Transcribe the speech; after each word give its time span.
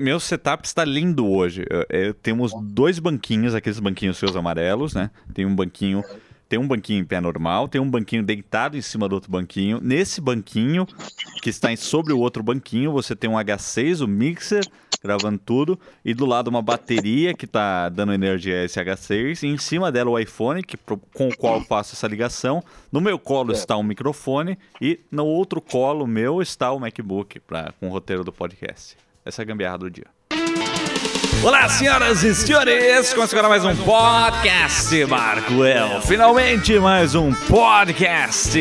Meu 0.00 0.20
setup 0.20 0.64
está 0.64 0.84
lindo 0.84 1.26
hoje. 1.26 1.64
É, 1.88 2.12
temos 2.12 2.52
dois 2.62 3.00
banquinhos, 3.00 3.52
aqueles 3.52 3.80
banquinhos 3.80 4.16
seus 4.16 4.36
amarelos, 4.36 4.94
né? 4.94 5.10
Tem 5.34 5.44
um 5.44 5.56
banquinho 5.56 6.04
tem 6.48 6.58
um 6.58 6.66
banquinho 6.66 7.00
em 7.00 7.04
pé 7.04 7.20
normal, 7.20 7.68
tem 7.68 7.78
um 7.78 7.90
banquinho 7.90 8.22
deitado 8.22 8.76
em 8.76 8.80
cima 8.80 9.06
do 9.06 9.14
outro 9.14 9.30
banquinho. 9.30 9.80
Nesse 9.82 10.18
banquinho, 10.18 10.86
que 11.42 11.50
está 11.50 11.74
sobre 11.76 12.12
o 12.12 12.18
outro 12.18 12.42
banquinho, 12.42 12.90
você 12.90 13.14
tem 13.14 13.28
um 13.28 13.34
H6, 13.34 14.02
o 14.02 14.08
mixer, 14.08 14.64
gravando 15.02 15.38
tudo, 15.44 15.78
e 16.02 16.14
do 16.14 16.24
lado 16.24 16.48
uma 16.48 16.62
bateria 16.62 17.34
que 17.34 17.44
está 17.44 17.90
dando 17.90 18.14
energia 18.14 18.62
a 18.62 18.64
esse 18.64 18.80
H6, 18.80 19.42
e 19.42 19.46
em 19.46 19.58
cima 19.58 19.92
dela 19.92 20.08
o 20.08 20.18
iPhone, 20.18 20.62
que, 20.62 20.78
com 20.78 21.28
o 21.28 21.36
qual 21.36 21.56
eu 21.56 21.64
faço 21.66 21.94
essa 21.94 22.08
ligação. 22.08 22.64
No 22.90 23.00
meu 23.00 23.18
colo 23.18 23.52
está 23.52 23.76
um 23.76 23.82
microfone, 23.82 24.56
e 24.80 25.00
no 25.10 25.26
outro 25.26 25.60
colo 25.60 26.06
meu 26.06 26.40
está 26.40 26.72
o 26.72 26.80
MacBook 26.80 27.40
pra, 27.40 27.74
com 27.78 27.88
o 27.88 27.90
roteiro 27.90 28.24
do 28.24 28.32
podcast. 28.32 28.96
Essa 29.24 29.42
é 29.42 29.44
a 29.44 29.46
gambiarra 29.46 29.78
do 29.78 29.90
dia. 29.90 30.06
Olá, 31.40 31.68
senhoras 31.68 32.24
e 32.24 32.34
senhores! 32.34 33.14
Começa 33.14 33.36
agora 33.36 33.48
mais 33.48 33.64
um 33.64 33.84
podcast, 33.84 35.04
Marco 35.06 35.64
El. 35.64 36.02
Finalmente 36.02 36.76
mais 36.80 37.14
um 37.14 37.32
podcast 37.32 38.58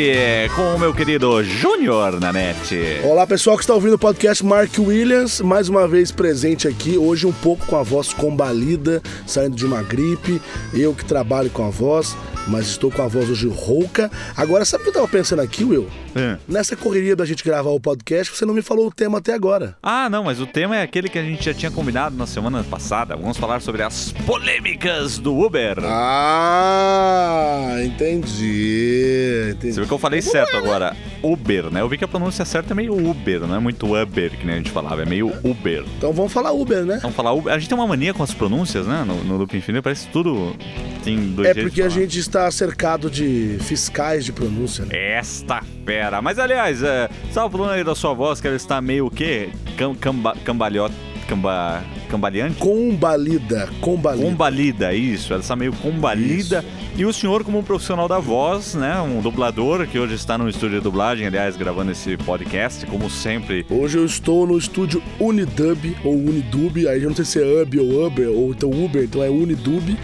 com 0.55 0.75
o 0.75 0.79
meu 0.79 0.93
querido 0.93 1.43
Júnior 1.43 2.19
Nanete. 2.19 3.01
Olá, 3.03 3.25
pessoal 3.25 3.57
que 3.57 3.63
está 3.63 3.73
ouvindo 3.73 3.95
o 3.95 3.99
podcast 3.99 4.45
Mark 4.45 4.71
Williams, 4.77 5.41
mais 5.41 5.69
uma 5.69 5.87
vez 5.87 6.11
presente 6.11 6.67
aqui, 6.67 6.99
hoje 6.99 7.25
um 7.25 7.33
pouco 7.33 7.65
com 7.65 7.77
a 7.77 7.83
voz 7.83 8.13
combalida, 8.13 9.01
saindo 9.25 9.55
de 9.55 9.65
uma 9.65 9.81
gripe. 9.81 10.39
Eu 10.71 10.93
que 10.93 11.03
trabalho 11.03 11.49
com 11.49 11.65
a 11.65 11.71
voz, 11.71 12.15
mas 12.47 12.67
estou 12.67 12.91
com 12.91 13.01
a 13.01 13.07
voz 13.07 13.27
hoje 13.27 13.47
rouca. 13.47 14.11
Agora, 14.35 14.63
sabe 14.63 14.81
o 14.81 14.83
que 14.83 14.89
eu 14.89 15.03
estava 15.03 15.07
pensando 15.07 15.41
aqui, 15.41 15.63
Will? 15.63 15.89
É. 16.15 16.37
Nessa 16.47 16.75
correria 16.75 17.15
da 17.15 17.25
gente 17.25 17.43
gravar 17.43 17.71
o 17.71 17.79
podcast, 17.79 18.35
você 18.35 18.45
não 18.45 18.53
me 18.53 18.61
falou 18.61 18.87
o 18.87 18.91
tema 18.91 19.17
até 19.17 19.33
agora. 19.33 19.75
Ah, 19.81 20.09
não, 20.09 20.23
mas 20.23 20.39
o 20.39 20.45
tema 20.45 20.77
é 20.77 20.83
aquele 20.83 21.09
que 21.09 21.17
a 21.17 21.23
gente 21.23 21.43
já 21.43 21.53
tinha 21.53 21.71
combinado 21.71 22.15
na 22.15 22.27
semana 22.27 22.63
passada. 22.67 23.15
Vamos 23.15 23.37
falar 23.37 23.61
sobre 23.61 23.81
as 23.81 24.11
polêmicas 24.25 25.17
do 25.17 25.35
Uber. 25.37 25.77
Ah, 25.83 27.77
entendi. 27.83 29.51
entendi. 29.51 29.73
Você 29.73 29.79
viu 29.79 29.87
que 29.87 29.93
eu 29.93 29.97
falei 29.97 30.21
certo 30.21 30.55
agora. 30.55 30.95
Uber, 31.23 31.71
né? 31.71 31.81
Eu 31.81 31.89
vi 31.89 31.97
que 31.97 32.03
a 32.03 32.07
pronúncia 32.07 32.45
certa 32.45 32.73
é 32.73 32.75
meio 32.75 32.93
Uber, 32.93 33.41
não 33.41 33.55
é 33.55 33.59
muito 33.59 33.85
Uber, 33.85 34.31
que 34.31 34.45
nem 34.45 34.55
a 34.55 34.57
gente 34.57 34.69
falava, 34.69 35.01
é 35.01 35.05
meio 35.05 35.33
Uber. 35.43 35.83
Então 35.97 36.13
vamos 36.13 36.31
falar 36.31 36.51
Uber, 36.51 36.85
né? 36.85 36.99
Vamos 37.01 37.15
falar 37.15 37.33
Uber. 37.33 37.51
A 37.51 37.57
gente 37.57 37.69
tem 37.69 37.77
uma 37.77 37.87
mania 37.87 38.13
com 38.13 38.21
as 38.21 38.33
pronúncias, 38.33 38.85
né? 38.85 39.03
No, 39.05 39.23
no 39.23 39.37
Loop 39.37 39.57
Infinito, 39.57 39.83
parece 39.83 40.07
tudo 40.09 40.55
tem 41.03 41.31
dois 41.31 41.49
É 41.49 41.53
porque 41.53 41.81
a 41.81 41.89
gente 41.89 42.19
está 42.19 42.49
cercado 42.51 43.09
de 43.09 43.57
fiscais 43.61 44.25
de 44.25 44.31
pronúncia, 44.31 44.85
né? 44.85 44.91
Esta 45.17 45.63
fera. 45.85 46.21
Mas 46.21 46.37
aliás, 46.37 46.83
é, 46.83 47.09
estava 47.27 47.49
falando 47.49 47.71
aí 47.71 47.83
da 47.83 47.95
sua 47.95 48.13
voz 48.13 48.39
que 48.39 48.47
ela 48.47 48.55
está 48.55 48.79
meio 48.81 49.07
o 49.07 49.11
quê? 49.11 49.49
Cam, 49.77 49.95
camba, 49.95 50.35
cambalhota 50.43 50.93
camba, 51.27 51.83
cambaleante? 52.07 52.57
Combalida, 52.59 53.69
combalida. 53.81 54.25
Combalida, 54.25 54.93
isso. 54.93 55.33
Ela 55.33 55.41
está 55.41 55.55
meio 55.55 55.73
combalida. 55.73 56.59
Isso. 56.59 56.87
E 56.97 57.05
o 57.05 57.13
senhor, 57.13 57.43
como 57.43 57.59
um 57.59 57.63
profissional 57.63 58.07
da 58.07 58.17
voz, 58.17 58.73
né? 58.73 58.99
Um 58.99 59.21
dublador 59.21 59.85
que 59.85 59.99
hoje 59.99 60.15
está 60.15 60.37
no 60.37 60.49
estúdio 60.49 60.77
de 60.79 60.83
dublagem, 60.83 61.27
aliás, 61.27 61.55
gravando 61.55 61.91
esse 61.91 62.17
podcast, 62.17 62.85
como 62.87 63.07
sempre. 63.09 63.65
Hoje 63.69 63.97
eu 63.97 64.05
estou 64.05 64.47
no 64.47 64.57
estúdio 64.57 65.03
Unidub, 65.19 65.95
ou 66.03 66.15
Unidub, 66.15 66.87
aí 66.87 67.03
eu 67.03 67.09
não 67.09 67.15
sei 67.15 67.25
se 67.25 67.39
é 67.39 67.61
Ub 67.61 67.79
ou 67.79 68.07
Uber, 68.07 68.29
ou 68.29 68.51
então 68.51 68.69
Uber, 68.71 69.03
então 69.03 69.21
é 69.23 69.29
Unidub. 69.29 69.95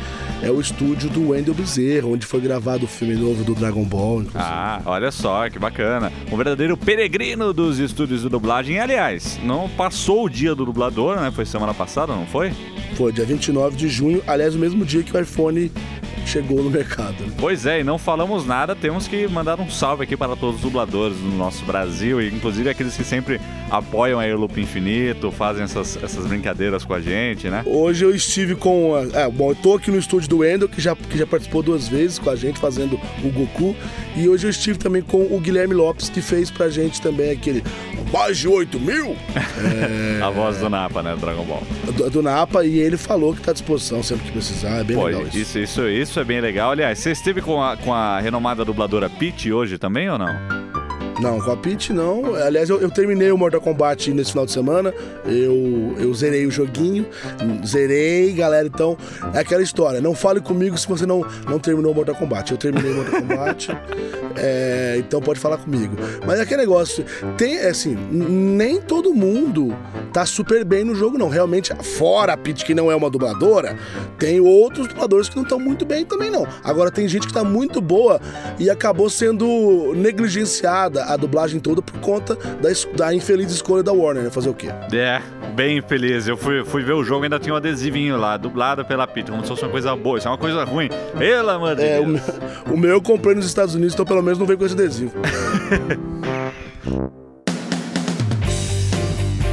É 0.43 0.51
o 0.51 0.59
estúdio 0.59 1.09
do 1.09 1.29
Wendell 1.29 1.53
Bezerra, 1.53 2.05
onde 2.05 2.25
foi 2.25 2.41
gravado 2.41 2.83
o 2.83 2.87
filme 2.87 3.15
novo 3.15 3.45
do 3.45 3.55
Dragon 3.55 3.85
Ball. 3.85 4.23
Inclusive. 4.23 4.43
Ah, 4.43 4.81
olha 4.85 5.09
só, 5.09 5.49
que 5.49 5.57
bacana. 5.57 6.11
Um 6.29 6.35
verdadeiro 6.35 6.75
peregrino 6.75 7.53
dos 7.53 7.79
estúdios 7.79 8.23
de 8.23 8.29
dublagem. 8.29 8.77
Aliás, 8.77 9.39
não 9.41 9.69
passou 9.69 10.25
o 10.25 10.29
dia 10.29 10.53
do 10.53 10.65
dublador, 10.65 11.15
né? 11.15 11.31
Foi 11.31 11.45
semana 11.45 11.73
passada, 11.73 11.92
não 11.95 12.25
foi? 12.25 12.51
Foi, 12.95 13.11
dia 13.11 13.25
29 13.25 13.75
de 13.75 13.87
junho. 13.87 14.21
Aliás, 14.27 14.55
o 14.55 14.59
mesmo 14.59 14.85
dia 14.85 15.03
que 15.03 15.15
o 15.15 15.19
iPhone 15.19 15.71
chegou 16.25 16.63
no 16.63 16.69
mercado. 16.69 17.15
Pois 17.37 17.65
é, 17.65 17.81
e 17.81 17.83
não 17.83 17.97
falamos 17.97 18.45
nada, 18.45 18.75
temos 18.75 19.07
que 19.07 19.27
mandar 19.27 19.59
um 19.59 19.69
salve 19.69 20.03
aqui 20.03 20.15
para 20.15 20.35
todos 20.35 20.55
os 20.57 20.61
dubladores 20.61 21.17
do 21.17 21.29
nosso 21.29 21.63
Brasil, 21.65 22.21
e 22.21 22.27
inclusive 22.29 22.69
aqueles 22.69 22.95
que 22.95 23.03
sempre 23.03 23.39
apoiam 23.69 24.19
aí 24.19 24.33
o 24.33 24.37
Loop 24.37 24.59
Infinito, 24.59 25.31
fazem 25.31 25.63
essas, 25.63 26.01
essas 26.01 26.25
brincadeiras 26.25 26.85
com 26.85 26.93
a 26.93 27.01
gente, 27.01 27.49
né? 27.49 27.63
Hoje 27.65 28.05
eu 28.05 28.15
estive 28.15 28.55
com. 28.55 28.93
É, 29.13 29.29
bom, 29.29 29.51
eu 29.51 29.55
tô 29.55 29.75
aqui 29.75 29.91
no 29.91 29.97
estúdio 29.97 30.29
do 30.29 30.37
Wendel, 30.39 30.69
que 30.69 30.81
já, 30.81 30.95
que 30.95 31.17
já 31.17 31.27
participou 31.27 31.61
duas 31.61 31.87
vezes 31.87 32.19
com 32.19 32.29
a 32.29 32.35
gente, 32.35 32.59
fazendo 32.59 32.99
o 33.23 33.29
Goku, 33.29 33.75
e 34.15 34.27
hoje 34.29 34.45
eu 34.45 34.49
estive 34.49 34.77
também 34.77 35.01
com 35.01 35.21
o 35.23 35.39
Guilherme 35.39 35.73
Lopes, 35.73 36.09
que 36.09 36.21
fez 36.21 36.49
pra 36.49 36.69
gente 36.69 37.01
também 37.01 37.31
aquele 37.31 37.63
mais 38.11 38.37
de 38.37 38.47
8 38.47 38.79
mil. 38.79 39.15
é... 40.19 40.21
A 40.21 40.29
voz 40.29 40.57
do 40.59 40.69
Napa, 40.69 41.01
né? 41.01 41.15
Dragon 41.19 41.43
Ball. 41.43 41.63
Do, 41.95 42.09
do, 42.09 42.21
Napa, 42.21 42.65
e 42.65 42.79
ele 42.79 42.97
falou 42.97 43.33
que 43.33 43.41
tá 43.41 43.51
à 43.51 43.53
disposição 43.53 44.01
sempre 44.01 44.25
que 44.25 44.31
precisar. 44.31 44.79
É 44.79 44.83
bem 44.83 44.97
Pô, 44.97 45.05
legal 45.05 45.23
isso. 45.27 45.37
Isso, 45.37 45.59
isso. 45.59 45.87
isso 45.87 46.19
é 46.19 46.23
bem 46.23 46.41
legal. 46.41 46.71
Aliás, 46.71 46.99
você 46.99 47.11
esteve 47.11 47.41
com 47.41 47.61
a, 47.61 47.77
com 47.77 47.93
a 47.93 48.19
renomada 48.19 48.65
dubladora 48.65 49.09
Peach 49.09 49.51
hoje 49.51 49.77
também 49.77 50.09
ou 50.09 50.17
não? 50.17 50.62
Não, 51.19 51.39
com 51.39 51.51
a 51.51 51.57
Peach 51.57 51.93
não. 51.93 52.35
Aliás, 52.35 52.69
eu, 52.69 52.81
eu, 52.81 52.89
terminei 52.89 53.31
o 53.31 53.37
Mortal 53.37 53.61
Kombat 53.61 54.11
nesse 54.13 54.31
final 54.31 54.45
de 54.45 54.51
semana. 54.51 54.93
Eu, 55.25 55.95
eu 55.97 56.13
zerei 56.13 56.45
o 56.45 56.51
joguinho. 56.51 57.05
Zerei, 57.65 58.31
galera. 58.33 58.67
Então, 58.67 58.97
é 59.33 59.39
aquela 59.39 59.61
história. 59.61 60.01
Não 60.01 60.15
fale 60.15 60.41
comigo 60.41 60.77
se 60.77 60.87
você 60.87 61.05
não, 61.05 61.25
não 61.47 61.59
terminou 61.59 61.91
o 61.91 61.95
Mortal 61.95 62.15
Kombat. 62.15 62.51
Eu 62.51 62.57
terminei 62.57 62.91
o 62.91 62.95
Mortal 62.95 63.21
Kombat. 63.21 63.77
é, 64.35 64.95
então 64.97 65.21
pode 65.21 65.39
falar 65.39 65.57
comigo. 65.57 65.95
Mas 66.25 66.39
é 66.39 66.43
aquele 66.43 66.61
negócio. 66.61 67.05
Tem, 67.37 67.57
é 67.57 67.69
assim, 67.69 67.95
nem 67.95 68.81
todo 68.81 69.13
mundo 69.13 69.75
tá 70.11 70.25
super 70.25 70.63
bem 70.63 70.83
no 70.83 70.95
jogo, 70.95 71.17
não. 71.17 71.29
Realmente, 71.29 71.73
fora 71.83 72.33
a 72.33 72.37
Peach, 72.37 72.65
que 72.65 72.75
não 72.75 72.91
é 72.91 72.95
uma 72.95 73.09
dubladora, 73.09 73.77
tem 74.17 74.39
outros 74.39 74.87
dubladores 74.87 75.29
que 75.29 75.35
não 75.35 75.43
estão 75.43 75.59
muito 75.59 75.85
bem 75.85 76.05
também, 76.05 76.29
não. 76.29 76.47
Agora, 76.63 76.91
tem 76.91 77.07
gente 77.07 77.27
que 77.27 77.33
tá 77.33 77.43
muito 77.43 77.81
boa 77.81 78.19
e 78.59 78.69
acabou 78.69 79.09
sendo 79.09 79.93
negligenciada 79.95 81.02
a 81.03 81.17
dublagem 81.17 81.59
toda 81.59 81.81
por 81.81 81.99
conta 81.99 82.35
da, 82.35 82.69
da 82.95 83.13
infeliz 83.13 83.51
escolha 83.51 83.83
da 83.83 83.91
Warner, 83.91 84.23
né? 84.23 84.29
Fazer 84.29 84.49
o 84.49 84.53
quê? 84.53 84.69
É, 84.91 85.21
bem 85.55 85.77
infeliz. 85.77 86.27
Eu 86.27 86.37
fui, 86.37 86.63
fui 86.63 86.83
ver 86.83 86.93
o 86.93 87.03
jogo 87.03 87.23
e 87.23 87.25
ainda 87.25 87.39
tinha 87.39 87.53
um 87.53 87.57
adesivinho 87.57 88.17
lá, 88.17 88.37
dublado 88.37 88.85
pela 88.85 89.07
Pita, 89.07 89.31
como 89.31 89.43
se 89.43 89.49
fosse 89.49 89.63
uma 89.63 89.71
coisa 89.71 89.95
boa. 89.95 90.17
Isso 90.17 90.27
é 90.27 90.31
uma 90.31 90.37
coisa 90.37 90.63
ruim. 90.63 90.89
Pelo 91.17 91.49
amor 91.49 91.75
de 91.75 91.83
é. 91.83 91.99
O 91.99 92.07
meu, 92.07 92.21
o 92.71 92.77
meu 92.77 92.91
eu 92.91 93.01
comprei 93.01 93.35
nos 93.35 93.45
Estados 93.45 93.75
Unidos, 93.75 93.93
então 93.93 94.05
pelo 94.05 94.21
menos 94.21 94.39
não 94.39 94.45
veio 94.45 94.57
com 94.57 94.65
esse 94.65 94.73
adesivo. 94.73 95.13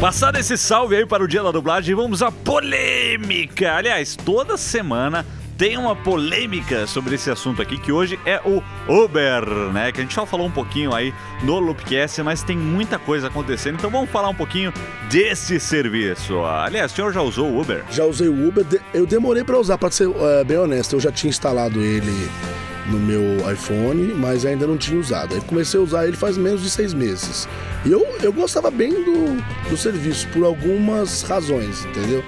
Passado 0.00 0.38
esse 0.38 0.56
salve 0.56 0.96
aí 0.96 1.04
para 1.04 1.22
o 1.22 1.28
dia 1.28 1.42
da 1.42 1.50
dublagem, 1.50 1.94
vamos 1.94 2.22
à 2.22 2.32
polêmica. 2.32 3.74
Aliás, 3.74 4.16
toda 4.16 4.56
semana 4.56 5.26
tem 5.60 5.76
uma 5.76 5.94
polêmica 5.94 6.86
sobre 6.86 7.16
esse 7.16 7.30
assunto 7.30 7.60
aqui, 7.60 7.76
que 7.76 7.92
hoje 7.92 8.18
é 8.24 8.40
o 8.42 8.62
Uber, 8.88 9.44
né? 9.74 9.92
Que 9.92 10.00
a 10.00 10.02
gente 10.02 10.14
já 10.14 10.24
falou 10.24 10.46
um 10.46 10.50
pouquinho 10.50 10.94
aí 10.94 11.12
no 11.42 11.58
Loopcast, 11.58 12.22
mas 12.22 12.42
tem 12.42 12.56
muita 12.56 12.98
coisa 12.98 13.26
acontecendo, 13.26 13.74
então 13.74 13.90
vamos 13.90 14.08
falar 14.08 14.30
um 14.30 14.34
pouquinho 14.34 14.72
desse 15.10 15.60
serviço. 15.60 16.42
Aliás, 16.46 16.90
o 16.90 16.94
senhor 16.94 17.12
já 17.12 17.20
usou 17.20 17.46
o 17.46 17.60
Uber? 17.60 17.84
Já 17.90 18.06
usei 18.06 18.26
o 18.26 18.48
Uber, 18.48 18.64
eu 18.94 19.04
demorei 19.04 19.44
para 19.44 19.58
usar, 19.58 19.76
para 19.76 19.90
ser 19.90 20.08
é, 20.08 20.44
bem 20.44 20.56
honesto, 20.56 20.96
eu 20.96 21.00
já 21.00 21.12
tinha 21.12 21.28
instalado 21.28 21.78
ele 21.82 22.30
no 22.86 22.98
meu 22.98 23.52
iPhone, 23.52 24.14
mas 24.14 24.46
ainda 24.46 24.66
não 24.66 24.78
tinha 24.78 24.98
usado. 24.98 25.34
Aí 25.34 25.42
comecei 25.42 25.78
a 25.78 25.82
usar 25.82 26.06
ele 26.06 26.16
faz 26.16 26.38
menos 26.38 26.62
de 26.62 26.70
seis 26.70 26.94
meses. 26.94 27.46
E 27.84 27.92
eu, 27.92 28.06
eu 28.22 28.32
gostava 28.32 28.70
bem 28.70 28.90
do, 28.90 29.68
do 29.68 29.76
serviço, 29.76 30.26
por 30.28 30.42
algumas 30.42 31.20
razões, 31.20 31.84
entendeu? 31.84 32.24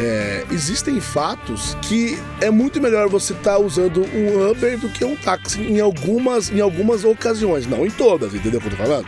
É, 0.00 0.44
existem 0.50 1.00
fatos 1.00 1.76
que 1.82 2.18
é 2.40 2.50
muito 2.50 2.80
melhor 2.80 3.08
você 3.08 3.32
estar 3.32 3.52
tá 3.52 3.58
usando 3.58 4.02
um 4.14 4.50
Uber 4.50 4.78
do 4.78 4.88
que 4.88 5.04
um 5.04 5.14
táxi 5.14 5.60
em 5.62 5.80
algumas, 5.80 6.50
em 6.50 6.60
algumas 6.60 7.04
ocasiões. 7.04 7.66
Não 7.66 7.84
em 7.84 7.90
todas, 7.90 8.34
entendeu 8.34 8.58
o 8.58 8.62
que 8.62 8.68
eu 8.68 8.76
tô 8.76 8.82
falando? 8.82 9.06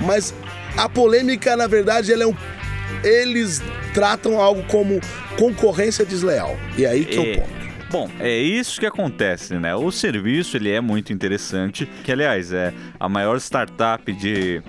Mas 0.00 0.34
a 0.76 0.88
polêmica, 0.88 1.56
na 1.56 1.66
verdade, 1.66 2.12
ela 2.12 2.24
é 2.24 2.26
um, 2.26 2.34
eles 3.02 3.62
tratam 3.92 4.40
algo 4.40 4.62
como 4.64 5.00
concorrência 5.38 6.04
desleal. 6.04 6.56
E 6.76 6.84
é 6.84 6.88
aí 6.88 7.04
que 7.04 7.18
é, 7.18 7.32
é 7.32 7.36
o 7.36 7.40
ponto. 7.40 7.64
Bom, 7.90 8.10
é 8.18 8.36
isso 8.36 8.80
que 8.80 8.86
acontece, 8.86 9.54
né? 9.54 9.72
O 9.76 9.92
serviço 9.92 10.56
ele 10.56 10.68
é 10.68 10.80
muito 10.80 11.12
interessante, 11.12 11.88
que 12.02 12.10
aliás 12.10 12.52
é 12.52 12.74
a 12.98 13.08
maior 13.08 13.36
startup 13.36 14.12
de 14.12 14.60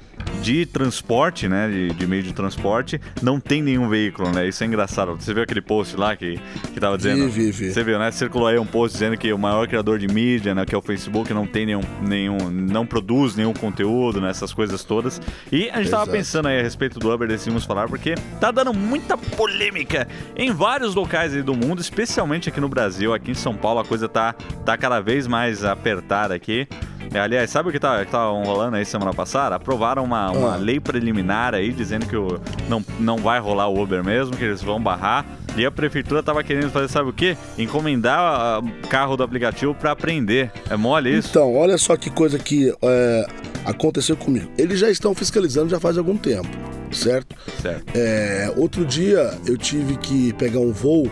de 0.45 0.63
transporte, 0.63 1.47
né, 1.47 1.67
de, 1.67 1.87
de, 1.95 2.05
meio 2.05 2.21
de 2.21 2.31
transporte, 2.31 3.01
não 3.19 3.39
tem 3.39 3.63
nenhum 3.63 3.89
veículo, 3.89 4.31
né? 4.31 4.47
Isso 4.47 4.63
é 4.63 4.67
engraçado. 4.67 5.15
Você 5.15 5.33
viu 5.33 5.41
aquele 5.41 5.59
post 5.59 5.97
lá 5.97 6.15
que, 6.15 6.39
que 6.71 6.79
tava 6.79 6.95
dizendo... 6.95 7.27
Vi, 7.27 7.45
vi, 7.45 7.51
vi. 7.51 7.71
Você 7.71 7.83
viu, 7.83 7.97
né? 7.97 8.11
Circulou 8.11 8.47
aí 8.47 8.59
um 8.59 8.65
post 8.65 8.93
dizendo 8.93 9.17
que 9.17 9.33
o 9.33 9.39
maior 9.39 9.67
criador 9.67 9.97
de 9.97 10.07
mídia, 10.07 10.53
né, 10.53 10.63
que 10.63 10.75
é 10.75 10.77
o 10.77 10.83
Facebook, 10.83 11.33
não 11.33 11.47
tem 11.47 11.65
nenhum... 11.65 11.81
nenhum 11.99 12.37
não 12.51 12.85
produz 12.85 13.35
nenhum 13.35 13.53
conteúdo, 13.53 14.21
né, 14.21 14.29
essas 14.29 14.53
coisas 14.53 14.83
todas. 14.83 15.19
E 15.51 15.67
a 15.71 15.77
gente 15.77 15.87
Exato. 15.87 16.05
tava 16.05 16.11
pensando 16.11 16.47
aí 16.47 16.59
a 16.59 16.61
respeito 16.61 16.99
do 16.99 17.11
Uber, 17.11 17.27
decidimos 17.27 17.65
falar, 17.65 17.87
porque 17.87 18.13
tá 18.39 18.51
dando 18.51 18.71
muita 18.71 19.17
polêmica 19.17 20.07
em 20.35 20.51
vários 20.51 20.93
locais 20.93 21.33
aí 21.33 21.41
do 21.41 21.55
mundo, 21.55 21.81
especialmente 21.81 22.49
aqui 22.49 22.61
no 22.61 22.69
Brasil, 22.69 23.15
aqui 23.15 23.31
em 23.31 23.35
São 23.35 23.55
Paulo, 23.55 23.79
a 23.79 23.85
coisa 23.85 24.07
tá, 24.07 24.33
tá 24.63 24.77
cada 24.77 24.99
vez 24.99 25.25
mais 25.25 25.63
apertada 25.63 26.35
aqui. 26.35 26.67
É, 27.15 27.19
aliás, 27.19 27.49
sabe 27.49 27.69
o 27.69 27.71
que 27.71 27.79
tá, 27.79 28.03
que 28.03 28.11
tá 28.11 28.25
rolando 28.27 28.75
aí 28.75 28.83
semana 28.83 29.13
passada? 29.13 29.55
Aprovaram 29.55 30.03
uma, 30.03 30.31
uma 30.31 30.53
Ah. 30.55 30.57
lei 30.57 30.81
preliminar 30.81 31.55
aí 31.55 31.71
dizendo 31.71 32.05
que 32.05 32.17
o, 32.17 32.41
não, 32.67 32.83
não 32.99 33.15
vai 33.15 33.39
rolar 33.39 33.69
o 33.69 33.81
Uber 33.81 34.03
mesmo, 34.03 34.35
que 34.35 34.43
eles 34.43 34.61
vão 34.61 34.81
barrar. 34.81 35.25
E 35.55 35.65
a 35.65 35.71
prefeitura 35.71 36.21
tava 36.21 36.43
querendo 36.43 36.69
fazer, 36.71 36.89
sabe 36.89 37.09
o 37.09 37.13
quê? 37.13 37.37
Encomendar 37.57 38.19
ah, 38.19 38.61
carro 38.89 39.15
do 39.15 39.23
aplicativo 39.23 39.73
pra 39.73 39.91
aprender. 39.91 40.51
É 40.69 40.75
mole 40.75 41.17
isso? 41.17 41.29
Então, 41.29 41.55
olha 41.55 41.77
só 41.77 41.95
que 41.95 42.09
coisa 42.09 42.37
que 42.37 42.73
é, 42.81 43.27
aconteceu 43.63 44.17
comigo. 44.17 44.51
Eles 44.57 44.77
já 44.77 44.89
estão 44.89 45.15
fiscalizando 45.15 45.69
já 45.69 45.79
faz 45.79 45.97
algum 45.97 46.17
tempo, 46.17 46.49
certo? 46.91 47.33
Certo. 47.61 47.85
É, 47.95 48.51
outro 48.57 48.83
dia 48.83 49.33
eu 49.47 49.57
tive 49.57 49.95
que 49.95 50.33
pegar 50.33 50.59
um 50.59 50.73
voo 50.73 51.09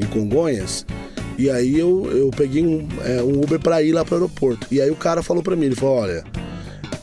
em 0.00 0.06
Congonhas 0.06 0.84
e 1.38 1.50
aí 1.50 1.78
eu, 1.78 2.08
eu 2.12 2.30
peguei 2.30 2.64
um, 2.64 2.86
é, 3.04 3.22
um 3.22 3.40
Uber 3.40 3.58
para 3.58 3.82
ir 3.82 3.92
lá 3.92 4.04
pro 4.04 4.14
aeroporto. 4.16 4.66
E 4.70 4.80
aí 4.80 4.90
o 4.90 4.96
cara 4.96 5.22
falou 5.22 5.42
para 5.42 5.56
mim, 5.56 5.66
ele 5.66 5.74
falou, 5.74 5.98
olha, 5.98 6.24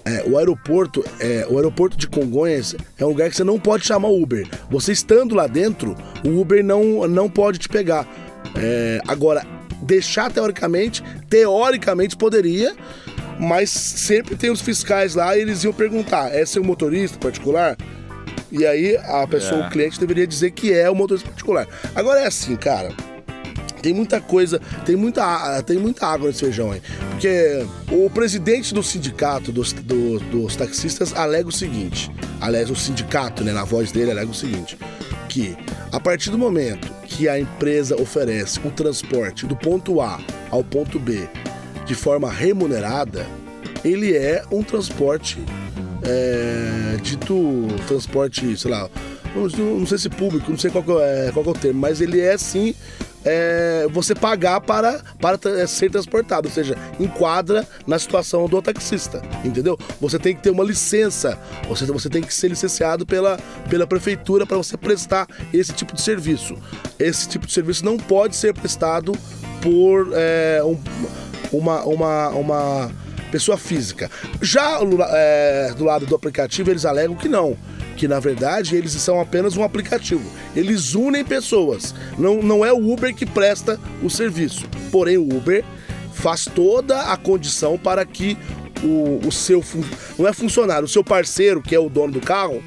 é, 0.06 0.24
o 0.28 0.38
aeroporto, 0.38 1.04
é, 1.19 1.45
o 1.50 1.57
aeroporto 1.57 1.98
de 1.98 2.07
Congonhas 2.07 2.75
é 2.98 3.06
um 3.06 3.10
lugar 3.10 3.30
que 3.30 3.36
você 3.36 3.44
não 3.44 3.60
pode 3.60 3.86
chamar 3.86 4.10
Uber. 4.10 4.48
Você 4.69 4.92
estando 4.92 5.36
lá 5.36 5.48
dentro, 5.48 5.95
o 6.25 6.39
Uber 6.39 6.63
não, 6.63 7.07
não 7.07 7.30
pode 7.30 7.60
te 7.60 7.69
pegar. 7.69 8.07
É, 8.56 9.00
agora, 9.07 9.45
deixar 9.81 10.31
teoricamente, 10.31 11.04
teoricamente 11.30 12.16
poderia, 12.18 12.74
mas 13.39 13.69
sempre 13.69 14.36
tem 14.36 14.50
os 14.50 14.62
fiscais 14.62 15.16
lá 15.16 15.36
e 15.38 15.42
eles 15.42 15.63
iam 15.63 15.74
perguntar: 15.74 16.34
é 16.34 16.45
seu 16.45 16.63
motorista 16.63 17.18
particular? 17.18 17.77
E 18.51 18.66
aí 18.66 18.98
a 18.98 19.25
pessoa, 19.27 19.63
É. 19.63 19.68
o 19.68 19.69
cliente, 19.69 20.00
deveria 20.00 20.27
dizer 20.27 20.51
que 20.51 20.74
é 20.74 20.89
o 20.89 20.95
motorista 20.95 21.30
particular. 21.30 21.68
Agora 21.95 22.19
é 22.22 22.27
assim, 22.27 22.56
cara. 22.56 22.89
Tem 23.81 23.94
muita 23.94 24.22
coisa, 24.22 24.60
tem 24.86 24.95
muita, 24.95 25.62
tem 25.63 25.78
muita 25.78 26.06
água 26.07 26.28
nesse 26.28 26.42
feijão 26.42 26.72
aí. 26.72 26.81
Porque 27.12 27.66
o 27.92 28.10
presidente 28.10 28.74
do 28.74 28.83
sindicato 28.83 29.51
dos, 29.51 29.74
do- 29.74 30.19
dos 30.19 30.56
taxistas 30.56 31.13
alega 31.16 31.50
o 31.50 31.51
seguinte: 31.51 32.12
aliás, 32.39 32.69
o 32.69 32.75
sindicato, 32.75 33.44
né, 33.44 33.51
na 33.51 33.63
voz 33.63 33.92
dele, 33.92 34.12
alega 34.12 34.30
o 34.30 34.33
seguinte: 34.36 34.78
que 35.28 35.57
a 35.92 36.00
partir 36.00 36.30
do 36.30 36.38
momento 36.38 36.92
que 37.06 37.28
a 37.28 37.39
empresa 37.39 38.00
oferece 38.01 38.60
o 38.63 38.72
transporte 38.72 39.45
do 39.45 39.56
ponto 39.56 40.00
A 40.01 40.19
ao 40.50 40.63
ponto 40.63 41.00
B 41.00 41.27
de 41.86 41.95
forma 41.95 42.31
remunerada, 42.31 43.25
ele 43.84 44.16
é 44.16 44.44
um 44.51 44.62
transporte 44.63 45.39
é, 46.04 46.98
dito 47.01 47.68
transporte, 47.88 48.57
sei 48.57 48.72
lá, 48.72 48.89
não, 49.36 49.80
não 49.80 49.86
sei 49.86 49.98
se 49.98 50.10
público, 50.10 50.50
não 50.51 50.57
sei 50.57 50.72
qual 50.72 50.84
é, 51.01 51.31
qual 51.34 51.45
é 51.45 51.50
o 51.50 51.54
termo, 51.54 51.80
mas 51.80 52.01
ele 52.01 52.19
é 52.19 52.38
sim 52.38 52.74
é, 53.26 53.88
você 53.92 54.16
pagar 54.16 54.62
para, 54.62 55.02
para 55.20 55.38
tra- 55.38 55.68
ser 55.68 55.90
transportado, 55.92 56.48
ou 56.48 56.54
seja, 56.54 56.76
enquadra 57.00 57.68
na 57.86 57.98
situação 58.00 58.48
do 58.48 58.62
taxista, 58.62 59.22
entendeu? 59.44 59.78
Você 60.00 60.18
tem 60.18 60.36
que 60.36 60.42
ter 60.42 60.50
uma 60.50 60.64
licença, 60.64 61.38
você, 61.68 61.86
você 61.86 62.10
tem 62.10 62.22
que 62.22 62.34
ser 62.34 62.48
licenciado 62.48 63.06
pela, 63.06 63.38
pela 63.70 63.86
prefeitura 63.86 64.46
para 64.46 64.58
você 64.58 64.76
prestar 64.78 65.28
esse 65.54 65.74
tipo 65.74 65.94
de 65.94 66.02
serviço. 66.02 66.58
Esse 66.98 67.28
tipo 67.28 67.46
de 67.46 67.54
serviço 67.54 67.86
não 67.86 67.98
pode 67.98 68.36
ser 68.36 68.54
prestado 68.54 69.14
por 69.62 70.10
é, 70.14 70.62
um- 70.64 70.80
uma, 71.52 71.84
uma, 71.84 72.30
uma 72.30 72.92
pessoa 73.32 73.58
física. 73.58 74.10
Já 74.42 74.80
é, 75.12 75.74
do 75.78 75.84
lado 75.86 76.06
do 76.06 76.16
aplicativo, 76.16 76.70
eles 76.72 76.86
alegam 76.86 77.16
que 77.16 77.28
não. 77.30 77.56
Que 78.01 78.07
na 78.07 78.19
verdade 78.19 78.75
eles 78.75 78.94
são 78.94 79.21
apenas 79.21 79.56
um 79.56 79.63
aplicativo. 79.63 80.27
Eles 80.56 80.95
unem 80.95 81.24
pessoas. 81.24 81.94
Não, 82.18 82.42
não 82.42 82.65
é 82.65 82.74
o 82.74 82.92
Uber 82.92 83.13
que 83.13 83.27
presta 83.27 83.80
o 84.01 84.09
serviço. 84.09 84.65
Porém, 84.92 85.19
o 85.19 85.21
Uber 85.38 85.63
faz 86.12 86.45
toda 86.45 87.00
a 87.00 87.15
condição 87.15 87.77
para 87.77 88.03
que 88.03 88.36
o, 88.83 89.19
o 89.24 89.31
seu. 89.31 89.63
Não 90.18 90.27
é 90.27 90.33
funcionário, 90.33 90.86
o 90.86 90.88
seu 90.88 91.03
parceiro, 91.03 91.62
que 91.62 91.75
é 91.75 91.80
o 91.80 91.89
dono 91.89 92.13
do 92.13 92.19
carro, 92.21 92.63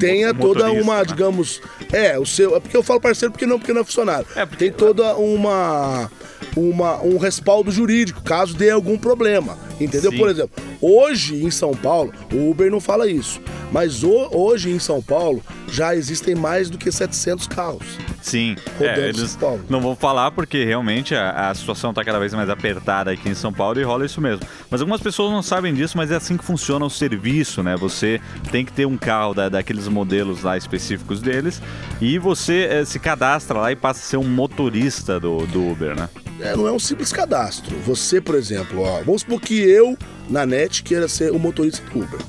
tenha 0.00 0.34
toda 0.34 0.68
uma, 0.72 0.98
né? 0.98 1.04
digamos. 1.04 1.60
É, 1.92 2.18
o 2.18 2.26
seu. 2.26 2.56
É 2.56 2.58
porque 2.58 2.76
eu 2.76 2.82
falo 2.82 3.00
parceiro 3.00 3.30
porque 3.30 3.46
não, 3.46 3.60
porque 3.60 3.72
não 3.72 3.82
é 3.82 3.84
funcionário. 3.84 4.26
É, 4.34 4.44
porque- 4.44 4.64
Tem 4.64 4.72
toda 4.72 5.14
uma. 5.14 6.10
Uma, 6.56 7.00
um 7.02 7.16
respaldo 7.18 7.70
jurídico, 7.70 8.22
caso 8.22 8.54
dê 8.54 8.70
algum 8.70 8.98
problema. 8.98 9.56
Entendeu? 9.80 10.10
Sim. 10.12 10.18
Por 10.18 10.28
exemplo, 10.28 10.62
hoje 10.80 11.42
em 11.44 11.50
São 11.50 11.72
Paulo, 11.74 12.12
o 12.32 12.50
Uber 12.50 12.70
não 12.70 12.80
fala 12.80 13.08
isso. 13.08 13.40
Mas 13.72 14.04
ho- 14.04 14.28
hoje 14.30 14.68
em 14.70 14.78
São 14.78 15.00
Paulo 15.00 15.42
já 15.66 15.96
existem 15.96 16.34
mais 16.34 16.68
do 16.68 16.76
que 16.76 16.92
700 16.92 17.46
carros. 17.46 17.86
Sim, 18.20 18.54
é, 18.78 19.08
eles 19.08 19.30
São 19.30 19.40
Paulo. 19.40 19.64
não 19.68 19.80
vão 19.80 19.96
falar 19.96 20.30
porque 20.30 20.62
realmente 20.62 21.14
a, 21.14 21.48
a 21.50 21.54
situação 21.54 21.90
está 21.90 22.04
cada 22.04 22.18
vez 22.20 22.34
mais 22.34 22.50
apertada 22.50 23.10
aqui 23.10 23.30
em 23.30 23.34
São 23.34 23.50
Paulo 23.52 23.80
e 23.80 23.82
rola 23.82 24.04
isso 24.04 24.20
mesmo. 24.20 24.46
Mas 24.70 24.80
algumas 24.82 25.00
pessoas 25.00 25.32
não 25.32 25.42
sabem 25.42 25.72
disso, 25.72 25.96
mas 25.96 26.10
é 26.10 26.16
assim 26.16 26.36
que 26.36 26.44
funciona 26.44 26.84
o 26.84 26.90
serviço, 26.90 27.62
né? 27.62 27.74
Você 27.78 28.20
tem 28.52 28.62
que 28.64 28.72
ter 28.72 28.86
um 28.86 28.98
carro 28.98 29.32
da- 29.32 29.48
daqueles 29.48 29.88
modelos 29.88 30.42
lá 30.42 30.56
específicos 30.56 31.22
deles 31.22 31.60
e 32.00 32.18
você 32.18 32.68
eh, 32.70 32.84
se 32.84 32.98
cadastra 32.98 33.58
lá 33.58 33.72
e 33.72 33.76
passa 33.76 34.00
a 34.00 34.04
ser 34.04 34.16
um 34.18 34.28
motorista 34.28 35.18
do, 35.18 35.38
do 35.46 35.66
Uber, 35.70 35.96
né? 35.96 36.08
É, 36.42 36.56
não 36.56 36.66
é 36.66 36.72
um 36.72 36.78
simples 36.78 37.12
cadastro. 37.12 37.76
Você, 37.86 38.20
por 38.20 38.34
exemplo, 38.34 38.80
ó, 38.80 39.00
vamos 39.02 39.22
supor 39.22 39.40
que 39.40 39.54
eu, 39.54 39.96
na 40.28 40.44
net, 40.44 40.82
queira 40.82 41.06
ser 41.06 41.30
o 41.30 41.38
motorista 41.38 41.82
do 41.90 42.00
Uber, 42.00 42.20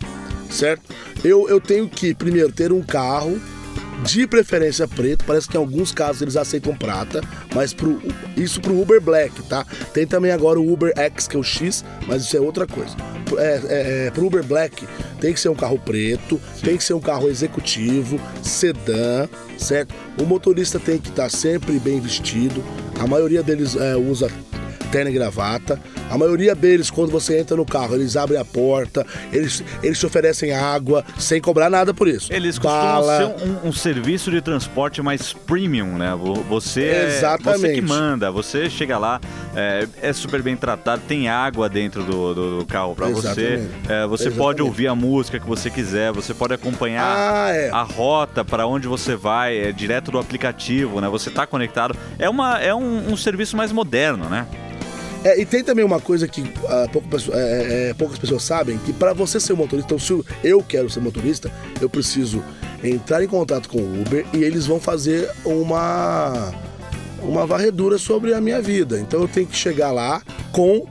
certo? 0.51 0.93
Eu, 1.23 1.49
eu 1.49 1.59
tenho 1.59 1.89
que, 1.89 2.13
primeiro, 2.13 2.51
ter 2.51 2.71
um 2.71 2.83
carro 2.83 3.41
de 4.03 4.27
preferência 4.27 4.87
preto. 4.87 5.25
Parece 5.25 5.47
que 5.47 5.57
em 5.57 5.59
alguns 5.59 5.91
casos 5.91 6.21
eles 6.21 6.35
aceitam 6.35 6.75
prata, 6.75 7.21
mas 7.55 7.73
pro, 7.73 7.99
isso 8.37 8.61
pro 8.61 8.79
Uber 8.79 9.01
Black, 9.01 9.41
tá? 9.43 9.65
Tem 9.93 10.05
também 10.05 10.31
agora 10.31 10.59
o 10.59 10.71
Uber 10.71 10.93
X, 10.95 11.27
que 11.27 11.35
é 11.35 11.39
o 11.39 11.43
X, 11.43 11.83
mas 12.07 12.23
isso 12.23 12.37
é 12.37 12.39
outra 12.39 12.67
coisa. 12.67 12.95
É, 13.37 13.43
é, 13.43 14.07
é, 14.07 14.11
pro 14.11 14.25
Uber 14.25 14.43
Black 14.43 14.87
tem 15.19 15.33
que 15.33 15.39
ser 15.39 15.49
um 15.49 15.55
carro 15.55 15.79
preto, 15.79 16.39
tem 16.61 16.77
que 16.77 16.83
ser 16.83 16.93
um 16.93 16.99
carro 16.99 17.29
executivo, 17.29 18.19
sedã, 18.41 19.27
certo? 19.57 19.93
O 20.19 20.25
motorista 20.25 20.79
tem 20.79 20.97
que 20.97 21.09
estar 21.09 21.29
sempre 21.29 21.79
bem 21.79 21.99
vestido. 21.99 22.63
A 22.99 23.07
maioria 23.07 23.41
deles 23.41 23.75
é, 23.75 23.95
usa 23.95 24.29
terno 24.91 25.09
e 25.09 25.13
gravata. 25.13 25.79
A 26.09 26.17
maioria 26.17 26.53
deles, 26.53 26.91
quando 26.91 27.09
você 27.11 27.39
entra 27.39 27.57
no 27.57 27.65
carro, 27.65 27.95
eles 27.95 28.15
abrem 28.15 28.39
a 28.39 28.45
porta, 28.45 29.05
eles, 29.31 29.63
eles 29.81 29.99
te 29.99 30.05
oferecem 30.05 30.53
água 30.53 31.03
sem 31.17 31.41
cobrar 31.41 31.69
nada 31.69 31.91
por 31.93 32.07
isso. 32.07 32.31
Eles 32.31 32.59
costumam 32.59 32.85
Bala. 32.85 33.17
ser 33.17 33.47
um, 33.47 33.69
um 33.69 33.71
serviço 33.73 34.29
de 34.29 34.39
transporte 34.41 35.01
mais 35.01 35.33
premium, 35.33 35.97
né? 35.97 36.13
Vo- 36.15 36.43
Você 36.49 36.83
é 36.83 37.09
você 37.09 37.17
Exatamente. 37.17 37.73
que 37.75 37.81
manda, 37.81 38.29
você 38.31 38.69
chega 38.69 38.97
lá, 38.99 39.19
é, 39.55 39.87
é 40.01 40.13
super 40.13 40.41
bem 40.43 40.55
tratado, 40.55 41.01
tem 41.07 41.29
água 41.29 41.67
dentro 41.67 42.03
do, 42.03 42.33
do- 42.33 42.59
do 42.59 42.65
carro 42.65 42.93
para 42.93 43.07
você. 43.07 43.27
Exatamente. 43.27 43.69
É, 43.89 44.05
você 44.05 44.23
Exatamente. 44.25 44.37
pode 44.37 44.61
ouvir 44.61 44.87
a 44.87 44.95
música 44.95 45.39
que 45.39 45.47
você 45.47 45.69
quiser, 45.69 46.11
você 46.11 46.33
pode 46.33 46.53
acompanhar 46.53 47.03
Ah, 47.03 47.49
é. 47.55 47.69
a 47.71 47.81
rota 47.81 48.45
para 48.45 48.67
onde 48.67 48.87
você 48.87 49.15
vai, 49.15 49.57
é 49.57 49.71
direto 49.71 50.11
do 50.11 50.19
aplicativo, 50.19 51.01
né? 51.01 51.09
Você 51.09 51.31
tá 51.31 51.47
conectado. 51.47 51.95
É, 52.19 52.29
uma, 52.29 52.59
é 52.59 52.73
um, 52.75 53.11
um 53.13 53.17
serviço 53.17 53.57
mais 53.57 53.71
moderno, 53.71 54.29
né? 54.29 54.45
É, 55.23 55.39
e 55.39 55.45
tem 55.45 55.63
também 55.63 55.85
uma 55.85 55.99
coisa 56.01 56.27
que 56.27 56.43
ah, 56.67 56.87
pouco 56.91 57.07
pesso- 57.07 57.31
é, 57.33 57.37
é, 57.37 57.89
é, 57.89 57.93
poucas 57.93 58.19
pessoas 58.19 58.43
sabem, 58.43 58.77
que 58.79 58.91
para 58.91 59.13
você 59.13 59.39
ser 59.39 59.53
motorista, 59.53 59.93
então 59.93 59.99
se 59.99 60.21
eu 60.43 60.61
quero 60.61 60.89
ser 60.89 60.99
motorista, 60.99 61.49
eu 61.79 61.89
preciso 61.89 62.43
entrar 62.83 63.23
em 63.23 63.27
contato 63.27 63.69
com 63.69 63.77
o 63.79 64.01
Uber 64.01 64.25
e 64.33 64.43
eles 64.43 64.65
vão 64.65 64.79
fazer 64.79 65.29
uma 65.45 66.51
uma 67.21 67.45
varredura 67.45 67.97
sobre 67.97 68.33
a 68.33 68.41
minha 68.41 68.61
vida. 68.61 68.99
Então 68.99 69.21
eu 69.21 69.27
tenho 69.29 69.47
que 69.47 69.55
chegar 69.55 69.91
lá 69.91 70.21
com 70.51 70.85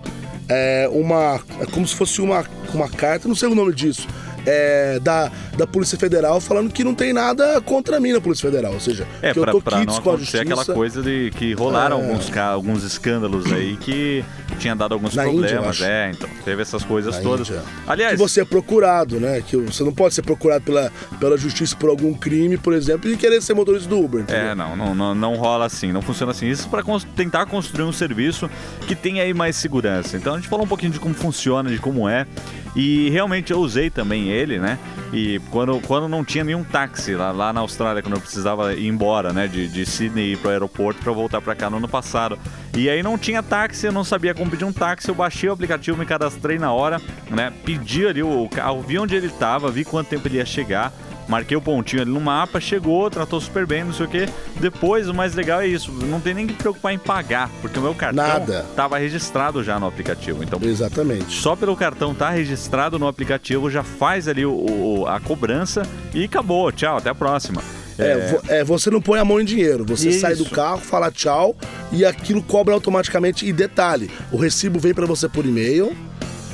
é, 0.49 0.89
uma 0.91 1.39
é 1.61 1.67
como 1.67 1.87
se 1.87 1.95
fosse 1.95 2.23
uma 2.23 2.43
uma 2.73 2.89
carta, 2.89 3.29
não 3.29 3.35
sei 3.35 3.49
o 3.51 3.55
nome 3.55 3.75
disso. 3.75 4.09
É, 4.47 4.99
da, 5.01 5.31
da 5.57 5.67
Polícia 5.67 5.99
Federal 5.99 6.41
falando 6.41 6.73
que 6.73 6.83
não 6.85 6.95
tem 6.95 7.13
nada 7.13 7.61
contra 7.61 7.99
mim 8.01 8.13
na 8.13 8.21
Polícia 8.21 8.49
Federal. 8.51 8.73
Ou 8.75 8.81
seja, 8.81 9.07
É, 9.21 9.33
que 9.33 9.39
eu 9.39 9.43
pra, 9.43 9.53
tô 9.53 9.61
pra 9.61 9.79
não 9.79 9.87
com 9.87 9.93
a 9.93 9.99
acontecer 9.99 10.39
justiça. 10.39 10.43
aquela 10.43 10.65
coisa 10.65 11.03
de 11.03 11.31
que 11.37 11.53
rolaram 11.55 11.99
É. 12.01 12.03
alguns, 12.03 12.37
alguns 12.37 12.85
escândalos 12.85 13.53
aí 13.53 13.77
que 13.77 14.25
tinha 14.63 14.77
dado 14.77 14.93
alguns 14.93 15.15
Na 15.15 15.27
Índia, 15.27 15.41
problemas. 15.49 15.69
acho. 15.77 15.85
é, 15.85 16.11
então, 16.11 16.29
teve 16.45 16.63
essas 16.63 16.85
coisas 16.85 17.17
Na 17.17 17.23
todas. 17.23 17.49
Índia. 17.49 17.63
Aliás, 17.87 18.13
que 18.13 18.19
você 18.19 18.41
é 18.43 18.45
procurado, 18.45 19.19
né? 19.19 19.43
Que 19.47 19.57
você 19.57 19.83
não 19.83 19.93
pode 19.93 20.15
ser 20.15 20.23
procurado 20.23 20.63
pela, 20.65 20.91
pela 21.19 21.37
justiça 21.37 21.75
por 21.77 21.91
algum 21.91 22.15
crime, 22.15 22.57
por 22.57 22.73
exemplo, 22.73 23.11
e 23.11 23.17
querer 23.17 23.43
ser 23.43 23.55
motorista 23.55 23.89
do 23.89 23.99
Uber. 23.99 24.23
entendeu? 24.23 24.43
É, 24.43 24.55
não, 24.55 24.77
não, 24.77 24.95
não, 24.95 25.15
não 25.15 25.35
rola 25.35 25.67
assim, 25.67 25.93
não 25.93 26.01
funciona 26.01 26.31
assim. 26.33 26.49
Isso 26.49 26.69
para 26.69 26.83
tentar 27.17 27.47
construir 27.47 27.85
um 27.85 27.93
serviço 27.93 28.49
que 28.87 28.95
tenha 28.95 29.23
aí 29.23 29.35
mais 29.35 29.57
segurança. 29.57 30.17
Então 30.17 30.35
a 30.35 30.37
gente 30.37 30.49
falou 30.49 30.65
um 30.65 30.69
pouquinho 30.69 30.93
de 30.93 31.01
como 31.01 31.15
funciona, 31.15 31.69
de 31.69 31.79
como 31.79 32.09
é. 32.09 32.27
E 32.75 33.11
realmente 33.11 33.53
eu 33.53 33.59
usei 33.59 33.91
também 33.91 34.29
ele, 34.31 34.59
né? 34.59 34.79
E 35.13 35.39
quando, 35.51 35.79
quando 35.81 36.09
não 36.09 36.25
tinha 36.25 36.43
nenhum 36.43 36.65
táxi 36.65 37.15
lá, 37.15 37.31
lá 37.31 37.53
na 37.53 37.61
Austrália, 37.61 38.01
quando 38.03 38.15
eu 38.15 38.21
precisava 38.21 38.73
ir 38.75 38.87
embora, 38.87 39.31
né? 39.33 39.47
De, 39.47 39.69
de 39.69 39.85
Sydney 39.85 40.37
para 40.37 40.49
o 40.49 40.53
aeroporto 40.53 41.03
para 41.03 41.13
voltar 41.13 41.41
para 41.43 41.55
cá 41.55 41.69
no 41.69 41.77
ano 41.77 41.89
passado. 41.89 42.39
E 42.75 42.89
aí 42.89 43.03
não 43.03 43.19
tinha 43.19 43.43
táxi, 43.43 43.87
eu 43.87 43.93
não 43.93 44.03
sabia 44.03 44.35
como 44.35 44.51
pedir 44.51 44.65
um 44.65 44.73
táxi. 44.73 45.09
Eu 45.09 45.15
baixei 45.15 45.49
o 45.49 45.53
aplicativo, 45.53 45.99
me 45.99 46.07
cadastrei 46.07 46.59
na 46.59 46.73
hora, 46.73 47.01
né? 47.31 47.53
Pedi 47.65 48.07
ali 48.07 48.23
o 48.23 48.49
carro, 48.49 48.81
vi 48.81 48.99
onde 48.99 49.15
ele 49.15 49.27
estava, 49.27 49.71
vi 49.71 49.85
quanto 49.85 50.09
tempo 50.09 50.27
ele 50.27 50.39
ia 50.39 50.47
chegar. 50.47 50.91
marquei 51.29 51.57
o 51.57 51.61
pontinho 51.61 52.03
ali 52.03 52.11
no 52.11 52.21
mapa, 52.21 52.59
chegou, 52.61 53.09
tratou 53.11 53.41
super 53.41 53.67
bem, 53.67 53.85
não 53.85 53.93
sei 53.93 54.07
o 54.07 54.09
que. 54.09 54.27
Depois, 54.59 55.07
o 55.09 55.15
mais 55.15 55.35
legal 55.35 55.61
é 55.61 55.67
isso, 55.67 55.93
não 55.93 56.19
tem 56.21 56.33
nem 56.35 56.47
que 56.47 56.55
preocupar 56.55 56.93
em 56.95 56.99
pagar, 56.99 57.49
porque 57.61 57.79
o 57.79 57.83
meu 57.83 57.95
cartão 57.95 58.27
Nada. 58.27 58.67
tava 58.75 58.99
registrado 58.99 59.63
já 59.63 59.79
no 59.79 59.87
aplicativo. 59.87 60.43
Então, 60.43 60.59
Exatamente. 60.63 61.33
só 61.33 61.55
pelo 61.55 61.77
cartão 61.77 62.13
estar 62.13 62.31
registrado 62.31 62.99
no 62.99 63.07
aplicativo 63.07 63.71
já 63.71 63.83
faz 63.83 64.27
ali 64.29 64.45
o, 64.45 64.53
o- 64.53 65.07
a 65.07 65.21
cobrança 65.21 65.83
e 66.15 66.25
acabou. 66.25 66.73
Tchau, 66.73 66.97
até 66.97 67.11
a 67.11 67.15
próxima. 67.15 67.63
É, 67.99 68.27
vo- 68.33 68.43
é, 68.49 68.65
você 68.65 68.91
não 68.91 69.01
põe 69.01 69.19
a 69.19 69.25
mão 69.25 69.41
em 69.41 69.45
dinheiro, 69.45 69.85
você 69.85 70.11
Isso. 70.11 70.21
sai 70.21 70.35
do 70.35 70.45
carro, 70.47 70.79
fala 70.79 71.11
tchau 71.11 71.55
e 71.93 72.05
aquilo 72.05 72.43
cobra 72.43 72.75
automaticamente. 72.75 73.47
E 73.47 73.53
detalhe, 73.53 74.11
o 74.31 74.37
recibo 74.37 74.79
vem 74.79 74.95
pra 74.95 75.07
você 75.07 75.29
por 75.29 75.45
e-mail, 75.45 75.95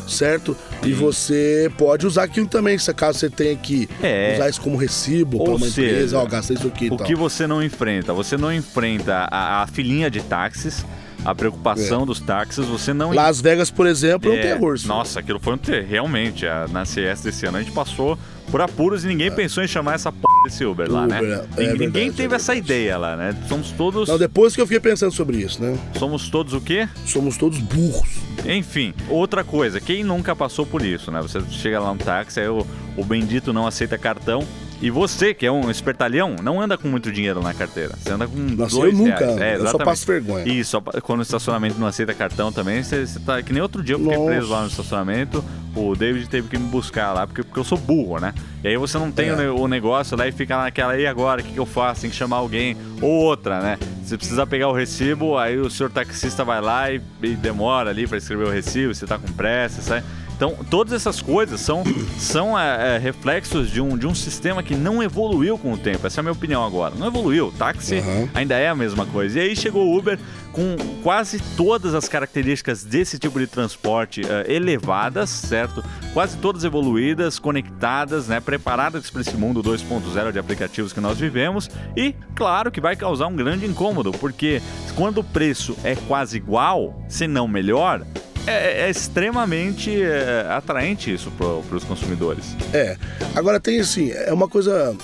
certo? 0.06 0.56
E 0.84 0.92
você 0.92 1.70
pode 1.76 2.06
usar 2.06 2.24
aquilo 2.24 2.46
também, 2.46 2.78
se 2.78 2.92
caso 2.94 3.18
você 3.18 3.28
tenha 3.28 3.54
que 3.56 3.88
É. 4.02 4.34
usar 4.36 4.48
isso 4.48 4.60
como 4.60 4.76
recibo 4.76 5.42
para 5.44 5.54
uma 5.54 5.66
seja, 5.68 5.82
empresa, 5.92 6.18
ó, 6.18 6.26
gastei 6.26 6.56
isso 6.56 6.66
aqui 6.68 6.86
O 6.90 6.96
tal. 6.96 7.06
que 7.06 7.14
você 7.14 7.46
não 7.46 7.62
enfrenta? 7.62 8.12
Você 8.14 8.36
não 8.36 8.52
enfrenta 8.52 9.28
a, 9.30 9.62
a 9.62 9.66
filinha 9.66 10.10
de 10.10 10.20
táxis, 10.22 10.84
a 11.24 11.34
preocupação 11.34 12.06
dos 12.06 12.20
táxis, 12.20 12.64
você 12.66 12.94
não 12.94 13.12
Las 13.12 13.40
Vegas, 13.40 13.70
por 13.70 13.86
exemplo, 13.86 14.30
é 14.30 14.34
um 14.34 14.38
É, 14.38 14.42
terror. 14.42 14.76
Nossa, 14.86 15.20
aquilo 15.20 15.40
foi 15.40 15.54
um 15.54 15.58
terror. 15.58 15.84
Realmente, 15.88 16.46
a- 16.46 16.66
na 16.70 16.84
CS 16.84 17.22
desse 17.22 17.44
ano 17.44 17.58
a 17.58 17.60
gente 17.62 17.72
passou 17.72 18.16
por 18.50 18.60
apuros 18.60 19.04
e 19.04 19.08
ninguém 19.08 19.30
pensou 19.30 19.62
em 19.62 19.68
chamar 19.68 19.94
essa 19.94 20.10
p 20.12 20.18
desse 20.44 20.64
Uber 20.64 20.90
lá, 20.90 21.06
né? 21.06 21.18
Uber, 21.20 21.28
é 21.30 21.36
Ninguém- 21.36 21.46
verdade, 21.56 21.78
ninguém 21.86 22.08
é 22.08 22.12
teve 22.12 22.34
essa 22.34 22.54
ideia 22.54 22.96
lá, 22.96 23.16
né? 23.16 23.36
Somos 23.48 23.70
todos. 23.72 24.08
Não, 24.08 24.18
depois 24.18 24.54
que 24.54 24.60
eu 24.60 24.66
fiquei 24.66 24.80
pensando 24.80 25.12
sobre 25.12 25.36
isso, 25.38 25.62
né? 25.62 25.78
Somos 25.98 26.28
todos 26.28 26.52
o 26.54 26.60
quê? 26.60 26.88
Somos 27.06 27.36
todos 27.36 27.58
burros. 27.58 28.08
Enfim, 28.46 28.94
outra 29.08 29.42
coisa, 29.44 29.80
quem 29.80 30.04
nunca 30.04 30.34
passou 30.36 30.64
por 30.64 30.82
isso, 30.82 31.10
né? 31.10 31.20
Você 31.20 31.40
chega 31.50 31.80
lá 31.80 31.92
no 31.92 31.98
táxi, 31.98 32.40
aí 32.40 32.48
o, 32.48 32.66
o 32.96 33.04
bendito 33.04 33.52
não 33.52 33.66
aceita 33.66 33.98
cartão. 33.98 34.44
E 34.80 34.90
você, 34.90 35.34
que 35.34 35.44
é 35.44 35.50
um 35.50 35.68
espertalhão, 35.70 36.36
não 36.40 36.60
anda 36.60 36.78
com 36.78 36.86
muito 36.86 37.10
dinheiro 37.10 37.42
na 37.42 37.52
carteira. 37.52 37.94
Você 37.98 38.12
anda 38.12 38.28
com 38.28 38.36
Nossa, 38.36 38.76
dois 38.76 38.92
eu 38.92 38.98
nunca 39.06 39.26
reais. 39.26 39.40
É, 39.40 39.56
eu 39.56 39.66
só 39.66 39.78
passo 39.78 40.06
vergonha. 40.06 40.46
E 40.46 40.64
só 40.64 40.80
quando 40.80 41.18
o 41.18 41.22
estacionamento 41.22 41.78
não 41.80 41.86
aceita 41.88 42.14
cartão 42.14 42.52
também, 42.52 42.82
você, 42.82 43.04
você 43.04 43.18
tá. 43.18 43.42
Que 43.42 43.52
nem 43.52 43.60
outro 43.60 43.82
dia 43.82 43.96
eu 43.96 43.98
fiquei 43.98 44.16
Nossa. 44.16 44.30
preso 44.30 44.48
lá 44.50 44.60
no 44.62 44.68
estacionamento, 44.68 45.44
o 45.74 45.96
David 45.96 46.28
teve 46.28 46.48
que 46.48 46.56
me 46.56 46.68
buscar 46.68 47.12
lá, 47.12 47.26
porque, 47.26 47.42
porque 47.42 47.58
eu 47.58 47.64
sou 47.64 47.76
burro, 47.76 48.20
né? 48.20 48.32
E 48.62 48.68
aí 48.68 48.76
você 48.76 48.98
não 48.98 49.10
tem 49.10 49.30
É. 49.30 49.50
o, 49.50 49.62
o 49.62 49.68
negócio 49.68 50.16
lá 50.16 50.28
e 50.28 50.32
fica 50.32 50.56
naquela, 50.56 50.96
e 50.96 51.06
agora, 51.06 51.40
o 51.40 51.44
que, 51.44 51.52
que 51.52 51.58
eu 51.58 51.66
faço? 51.66 52.02
Tem 52.02 52.10
que 52.10 52.16
chamar 52.16 52.36
alguém. 52.36 52.76
Ou 53.02 53.10
outra, 53.10 53.60
né? 53.60 53.78
Você 54.04 54.16
precisa 54.16 54.46
pegar 54.46 54.68
o 54.68 54.72
recibo, 54.72 55.36
aí 55.36 55.58
o 55.58 55.68
senhor 55.68 55.90
taxista 55.90 56.44
vai 56.44 56.60
lá 56.60 56.90
e, 56.90 57.00
e 57.22 57.30
demora 57.34 57.90
ali 57.90 58.06
pra 58.06 58.16
escrever 58.16 58.46
o 58.46 58.50
recibo, 58.50 58.94
você 58.94 59.06
tá 59.06 59.18
com 59.18 59.30
pressa, 59.32 59.82
sai. 59.82 60.04
Então, 60.38 60.54
todas 60.70 60.92
essas 60.92 61.20
coisas 61.20 61.60
são, 61.60 61.82
são 62.16 62.56
é, 62.56 62.94
é, 62.94 62.98
reflexos 62.98 63.68
de 63.72 63.80
um, 63.80 63.98
de 63.98 64.06
um 64.06 64.14
sistema 64.14 64.62
que 64.62 64.76
não 64.76 65.02
evoluiu 65.02 65.58
com 65.58 65.72
o 65.72 65.76
tempo. 65.76 66.06
Essa 66.06 66.20
é 66.20 66.22
a 66.22 66.22
minha 66.22 66.32
opinião 66.32 66.64
agora. 66.64 66.94
Não 66.94 67.08
evoluiu. 67.08 67.52
Táxi 67.58 67.96
Uhum. 67.96 68.28
ainda 68.32 68.54
é 68.54 68.68
a 68.68 68.74
mesma 68.74 69.04
coisa. 69.04 69.40
E 69.40 69.42
aí 69.42 69.56
chegou 69.56 69.88
o 69.88 69.98
Uber 69.98 70.16
com 70.52 70.76
quase 71.02 71.40
todas 71.56 71.92
as 71.92 72.08
características 72.08 72.84
desse 72.84 73.18
tipo 73.18 73.36
de 73.40 73.48
transporte 73.48 74.22
eh, 74.24 74.54
elevadas, 74.54 75.28
certo? 75.28 75.84
Quase 76.14 76.36
todas 76.36 76.62
evoluídas, 76.62 77.40
conectadas, 77.40 78.28
né? 78.28 78.38
Preparadas 78.38 79.10
para 79.10 79.22
esse 79.22 79.36
mundo 79.36 79.60
2.0 79.60 80.30
de 80.32 80.38
aplicativos 80.38 80.92
que 80.92 81.00
nós 81.00 81.18
vivemos. 81.18 81.68
E, 81.96 82.14
claro, 82.36 82.70
que 82.70 82.80
vai 82.80 82.94
causar 82.94 83.26
um 83.26 83.34
grande 83.34 83.66
incômodo, 83.66 84.12
porque 84.12 84.62
quando 84.94 85.18
o 85.18 85.24
preço 85.24 85.76
é 85.82 85.96
quase 86.06 86.36
igual, 86.36 87.02
se 87.08 87.26
não 87.26 87.48
melhor, 87.48 88.04
é, 88.48 88.86
é 88.86 88.90
extremamente 88.90 90.00
eh, 90.02 90.46
atraente 90.48 91.12
isso 91.12 91.30
para 91.32 91.76
os 91.76 91.84
consumidores. 91.84 92.56
É. 92.72 92.96
Agora 93.34 93.60
tem 93.60 93.80
assim, 93.80 94.10
é 94.10 94.32
uma 94.32 94.48
coisa. 94.48 94.96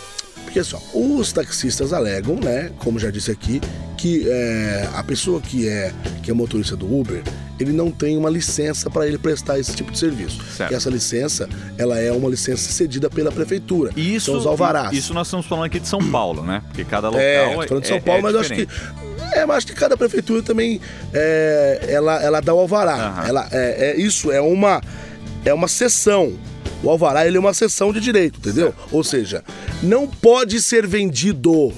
Porque 0.44 0.62
só, 0.62 0.80
os 0.94 1.32
taxistas 1.32 1.92
alegam, 1.92 2.36
né? 2.36 2.70
Como 2.78 2.98
já 2.98 3.10
disse 3.10 3.30
aqui, 3.30 3.60
que 3.96 4.28
é, 4.28 4.88
a 4.94 5.02
pessoa 5.02 5.40
que 5.40 5.66
é, 5.66 5.92
que 6.22 6.30
é 6.30 6.34
motorista 6.34 6.76
do 6.76 6.86
Uber, 6.86 7.22
ele 7.58 7.72
não 7.72 7.90
tem 7.90 8.16
uma 8.16 8.30
licença 8.30 8.90
para 8.90 9.06
ele 9.06 9.18
prestar 9.18 9.58
esse 9.58 9.74
tipo 9.74 9.90
de 9.90 9.98
serviço. 9.98 10.40
Certo. 10.56 10.74
Essa 10.74 10.90
licença, 10.90 11.48
ela 11.78 11.98
é 11.98 12.12
uma 12.12 12.28
licença 12.28 12.70
cedida 12.70 13.08
pela 13.08 13.32
prefeitura. 13.32 13.92
E 13.96 14.14
Isso, 14.14 14.26
São 14.26 14.38
os 14.38 14.46
alvarás. 14.46 14.92
Isso 14.92 15.14
nós 15.14 15.26
estamos 15.26 15.46
falando 15.46 15.64
aqui 15.64 15.80
de 15.80 15.88
São 15.88 15.98
Paulo, 16.10 16.42
né? 16.42 16.62
Porque 16.68 16.84
cada 16.84 17.08
local 17.08 17.20
É, 17.20 17.66
falando 17.66 17.82
de 17.82 17.88
São 17.88 17.96
é- 17.96 18.00
Paulo, 18.00 18.20
é 18.20 18.22
mas 18.22 18.34
eu 18.34 18.40
acho 18.40 18.54
que. 18.54 18.68
É, 19.35 19.45
mas 19.45 19.59
acho 19.59 19.67
que 19.67 19.75
cada 19.75 19.97
prefeitura 19.97 20.43
também 20.43 20.81
é, 21.12 21.87
ela, 21.88 22.23
ela 22.23 22.41
dá 22.41 22.55
o 22.55 22.59
alvará. 22.61 22.95
Aham. 22.95 23.29
Ela, 23.29 23.49
é, 23.50 23.91
é 23.91 24.00
isso, 24.00 24.31
é 24.31 24.41
uma, 24.41 24.81
é 25.45 25.53
uma 25.53 25.67
sessão. 25.69 26.38
O 26.83 26.88
alvará 26.88 27.26
ele 27.26 27.37
é 27.37 27.41
uma 27.41 27.53
sessão 27.53 27.93
de 27.93 28.00
direito, 28.00 28.38
entendeu? 28.38 28.75
Ou 28.93 29.03
seja, 29.03 29.43
não 29.83 30.07
pode 30.07 30.61
ser 30.61 30.87
vendido. 30.87 31.73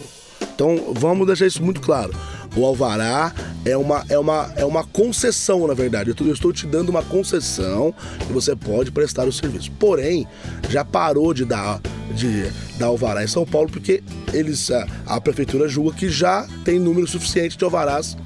Então 0.54 0.92
vamos 0.94 1.26
deixar 1.26 1.46
isso 1.46 1.62
muito 1.62 1.80
claro. 1.80 2.12
O 2.56 2.64
alvará 2.64 3.34
é 3.66 3.76
uma, 3.76 4.04
é 4.08 4.18
uma, 4.18 4.52
é 4.56 4.64
uma 4.64 4.82
concessão, 4.82 5.66
na 5.66 5.74
verdade. 5.74 6.10
Eu 6.10 6.26
eu 6.26 6.32
estou 6.32 6.52
te 6.52 6.66
dando 6.66 6.88
uma 6.88 7.02
concessão 7.02 7.94
que 8.26 8.32
você 8.32 8.56
pode 8.56 8.90
prestar 8.90 9.28
o 9.28 9.32
serviço. 9.32 9.70
Porém, 9.72 10.26
já 10.70 10.84
parou 10.84 11.34
de 11.34 11.44
dar, 11.44 11.80
de 12.14 12.50
dar 12.78 12.86
alvará 12.86 13.22
em 13.22 13.26
São 13.26 13.44
Paulo 13.44 13.68
porque 13.70 14.02
eles, 14.32 14.70
a, 14.70 14.86
a 15.06 15.20
prefeitura 15.20 15.68
julga 15.68 15.94
que 15.96 16.08
já 16.08 16.48
tem 16.64 16.78
número 16.78 17.06
suficiente 17.06 17.58
de 17.58 17.64
alvarás 17.64 18.16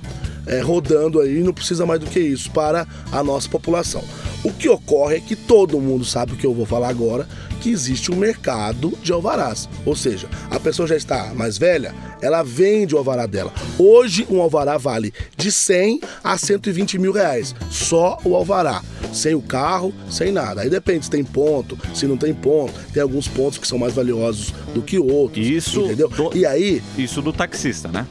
é, 0.46 0.60
rodando 0.60 1.20
aí, 1.20 1.42
não 1.42 1.52
precisa 1.52 1.84
mais 1.84 2.00
do 2.00 2.06
que 2.06 2.20
isso 2.20 2.50
para 2.50 2.86
a 3.12 3.22
nossa 3.22 3.48
população. 3.48 4.02
O 4.42 4.50
que 4.52 4.68
ocorre 4.70 5.16
é 5.16 5.20
que 5.20 5.36
todo 5.36 5.78
mundo 5.80 6.04
sabe 6.04 6.32
o 6.32 6.36
que 6.36 6.46
eu 6.46 6.54
vou 6.54 6.64
falar 6.64 6.88
agora, 6.88 7.28
que 7.60 7.68
existe 7.68 8.10
um 8.10 8.16
mercado 8.16 8.96
de 9.02 9.12
alvarás. 9.12 9.68
Ou 9.84 9.94
seja, 9.94 10.28
a 10.50 10.58
pessoa 10.58 10.88
já 10.88 10.96
está 10.96 11.34
mais 11.34 11.58
velha, 11.58 11.94
ela 12.22 12.42
vende 12.42 12.94
o 12.94 12.98
alvará 12.98 13.26
dela. 13.26 13.52
Hoje 13.78 14.26
um 14.30 14.40
alvará 14.40 14.78
vale 14.78 15.12
de 15.36 15.52
100 15.52 16.00
a 16.24 16.38
120 16.38 16.98
mil 16.98 17.12
reais, 17.12 17.54
só 17.70 18.18
o 18.24 18.34
alvará. 18.34 18.82
Sem 19.12 19.34
o 19.34 19.42
carro, 19.42 19.92
sem 20.08 20.32
nada. 20.32 20.62
Aí 20.62 20.70
depende 20.70 21.04
se 21.04 21.10
tem 21.10 21.22
ponto, 21.24 21.76
se 21.94 22.06
não 22.06 22.16
tem 22.16 22.32
ponto. 22.32 22.72
Tem 22.94 23.02
alguns 23.02 23.28
pontos 23.28 23.58
que 23.58 23.66
são 23.66 23.76
mais 23.78 23.92
valiosos 23.92 24.54
do 24.72 24.80
que 24.80 24.98
outros. 24.98 25.44
Isso 25.46 25.80
entendeu? 25.82 26.08
do- 26.08 26.30
E 26.34 26.46
aí, 26.46 26.82
Isso 26.96 27.20
do 27.20 27.32
taxista, 27.32 27.88
né? 27.88 28.06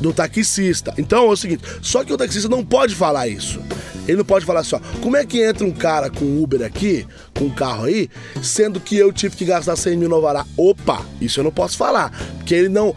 do 0.00 0.12
taxista. 0.12 0.92
Então 0.98 1.24
é 1.26 1.28
o 1.30 1.36
seguinte, 1.36 1.62
só 1.80 2.04
que 2.04 2.12
o 2.12 2.16
taxista 2.16 2.48
não 2.48 2.64
pode 2.64 2.94
falar 2.94 3.26
isso. 3.26 3.60
Ele 4.06 4.18
não 4.18 4.24
pode 4.24 4.44
falar 4.44 4.60
assim, 4.60 4.76
ó, 4.76 4.80
como 5.00 5.16
é 5.16 5.24
que 5.24 5.42
entra 5.42 5.64
um 5.64 5.70
cara 5.72 6.10
com 6.10 6.42
Uber 6.42 6.62
aqui, 6.62 7.06
com 7.38 7.44
um 7.46 7.50
carro 7.50 7.84
aí, 7.84 8.08
sendo 8.42 8.78
que 8.80 8.96
eu 8.96 9.12
tive 9.12 9.34
que 9.36 9.44
gastar 9.44 9.76
100 9.76 9.96
mil 9.96 10.08
no 10.08 10.14
Alvará? 10.16 10.44
Opa, 10.56 11.02
isso 11.20 11.40
eu 11.40 11.44
não 11.44 11.50
posso 11.50 11.76
falar, 11.76 12.12
porque 12.36 12.54
ele 12.54 12.68
não... 12.68 12.94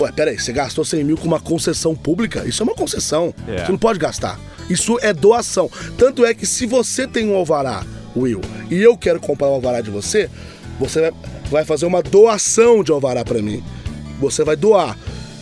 Ué, 0.00 0.12
peraí, 0.12 0.38
você 0.38 0.52
gastou 0.52 0.84
100 0.84 1.04
mil 1.04 1.16
com 1.16 1.26
uma 1.26 1.40
concessão 1.40 1.94
pública? 1.94 2.44
Isso 2.46 2.62
é 2.62 2.64
uma 2.64 2.74
concessão, 2.74 3.34
É. 3.48 3.64
você 3.64 3.72
não 3.72 3.78
pode 3.78 3.98
gastar. 3.98 4.38
Isso 4.70 4.98
é 5.02 5.12
doação. 5.12 5.70
Tanto 5.96 6.24
é 6.24 6.32
que 6.34 6.46
se 6.46 6.66
você 6.66 7.06
tem 7.06 7.28
um 7.28 7.34
Alvará, 7.34 7.84
Will, 8.16 8.40
e 8.70 8.80
eu 8.80 8.96
quero 8.96 9.18
comprar 9.20 9.48
um 9.48 9.54
Alvará 9.54 9.80
de 9.80 9.90
você, 9.90 10.28
você 10.78 11.00
vai- 11.00 11.12
vai 11.50 11.64
fazer 11.64 11.86
uma 11.86 12.02
doação 12.02 12.82
de 12.84 12.92
Alvará 12.92 13.24
pra 13.24 13.40
mim. 13.42 13.62
Você 14.20 14.44
vai 14.44 14.56
doar. 14.56 14.96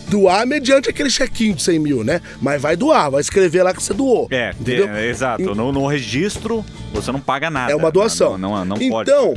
Doar 0.09 0.45
mediante 0.47 0.89
aquele 0.89 1.09
chequinho 1.09 1.53
de 1.55 1.61
100 1.63 1.79
mil, 1.79 2.03
né? 2.03 2.21
Mas 2.41 2.61
vai 2.61 2.75
doar, 2.75 3.11
vai 3.11 3.21
escrever 3.21 3.63
lá 3.63 3.73
que 3.73 3.83
você 3.83 3.93
doou. 3.93 4.27
É, 4.31 4.53
entendeu? 4.59 4.89
é, 4.89 5.07
exato. 5.07 5.41
E- 5.41 5.45
No, 5.55 5.71
no 5.71 5.85
registro, 5.87 6.63
você 6.93 7.11
não 7.11 7.19
paga 7.19 7.49
nada. 7.49 7.71
É 7.71 7.75
uma 7.75 7.91
doação. 7.91 8.37
Não, 8.37 8.51
não, 8.63 8.77
não 8.77 8.89
pode. 8.89 9.09
então, 9.11 9.33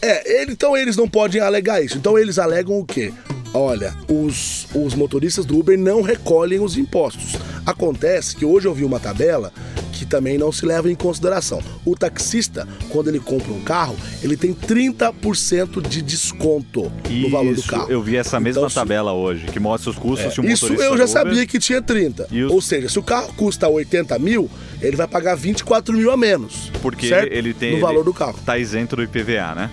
é, 0.00 0.40
ele- 0.42 0.52
então 0.52 0.76
eles 0.76 0.96
não 0.96 1.06
podem 1.08 1.40
alegar 1.40 1.82
isso. 1.84 1.98
Então 1.98 2.18
eles 2.18 2.38
alegam 2.38 2.78
o 2.78 2.84
quê? 2.84 3.12
Olha, 3.56 3.94
os, 4.10 4.66
os 4.74 4.94
motoristas 4.94 5.46
do 5.46 5.58
Uber 5.58 5.78
não 5.78 6.02
recolhem 6.02 6.60
os 6.60 6.76
impostos. 6.76 7.36
Acontece 7.64 8.36
que 8.36 8.44
hoje 8.44 8.68
eu 8.68 8.74
vi 8.74 8.84
uma 8.84 9.00
tabela 9.00 9.50
que 9.92 10.04
também 10.04 10.36
não 10.36 10.52
se 10.52 10.66
leva 10.66 10.92
em 10.92 10.94
consideração. 10.94 11.62
O 11.82 11.96
taxista, 11.96 12.68
quando 12.90 13.08
ele 13.08 13.18
compra 13.18 13.50
um 13.50 13.62
carro, 13.62 13.96
ele 14.22 14.36
tem 14.36 14.52
30% 14.52 15.80
de 15.88 16.02
desconto 16.02 16.92
no 17.08 17.30
valor 17.30 17.54
do 17.54 17.60
Isso, 17.60 17.68
carro. 17.68 17.90
Eu 17.90 18.02
vi 18.02 18.16
essa 18.16 18.38
mesma 18.38 18.60
Então, 18.60 18.68
se- 18.68 18.74
tabela 18.74 19.12
hoje, 19.14 19.46
que 19.46 19.58
mostra 19.58 19.88
os 19.90 19.96
custos 19.96 20.34
de 20.34 20.40
um 20.42 20.44
Isso 20.44 20.66
eu 20.74 20.98
já 20.98 21.04
Uber. 21.04 21.08
sabia 21.08 21.46
que 21.46 21.58
tinha 21.58 21.80
30. 21.80 22.28
E 22.30 22.42
os- 22.42 22.52
Ou 22.52 22.60
seja, 22.60 22.90
se 22.90 22.98
o 22.98 23.02
carro 23.02 23.32
custa 23.38 23.66
80 23.68 24.18
mil, 24.18 24.50
ele 24.82 24.96
vai 24.96 25.08
pagar 25.08 25.34
24 25.34 25.94
mil 25.96 26.10
a 26.10 26.16
menos. 26.16 26.70
Porque 26.82 27.08
certo? 27.08 27.32
ele, 27.32 27.54
tem. 27.54 27.70
No 27.70 27.76
ele 27.76 27.82
valor 27.82 28.04
do 28.04 28.12
carro. 28.12 28.38
Tá 28.44 28.58
isento 28.58 28.96
do 28.96 29.02
IPVA, 29.02 29.54
né? 29.54 29.70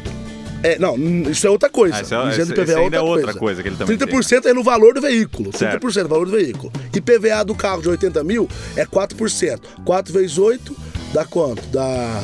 É, 0.64 0.80
não, 0.80 0.96
isso 1.30 1.46
é 1.46 1.50
outra 1.50 1.70
coisa. 1.70 1.98
Ah, 1.98 2.02
isso 2.02 2.16
é- 2.16 2.30
Isento 2.30 2.52
IPVA 2.54 2.64
esse 2.64 2.76
ainda 2.80 2.98
é 2.98 3.02
outra 3.02 3.24
coisa. 3.26 3.40
coisa 3.40 3.62
que 3.62 3.68
ele 3.70 3.76
também 3.76 3.98
30% 3.98 4.46
é 4.48 4.54
no 4.54 4.64
valor 4.64 4.94
do 4.94 5.02
veículo. 5.02 5.52
Certo. 5.56 5.82
30% 5.82 6.00
é 6.00 6.04
no 6.04 6.10
valor 6.10 6.26
do 6.26 6.32
veículo. 6.32 6.72
E 6.96 7.02
PVA 7.02 7.44
do 7.44 7.54
carro 7.54 7.82
de 7.82 7.90
80 7.90 8.24
mil 8.24 8.48
é 8.78 8.86
4%. 8.86 9.60
4 9.84 10.14
vezes 10.14 10.38
8 10.38 10.76
dá 11.14 11.26
quanto? 11.26 11.62
Dá 11.68 12.24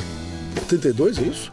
32, 0.70 1.18
é 1.18 1.22
isso? 1.24 1.52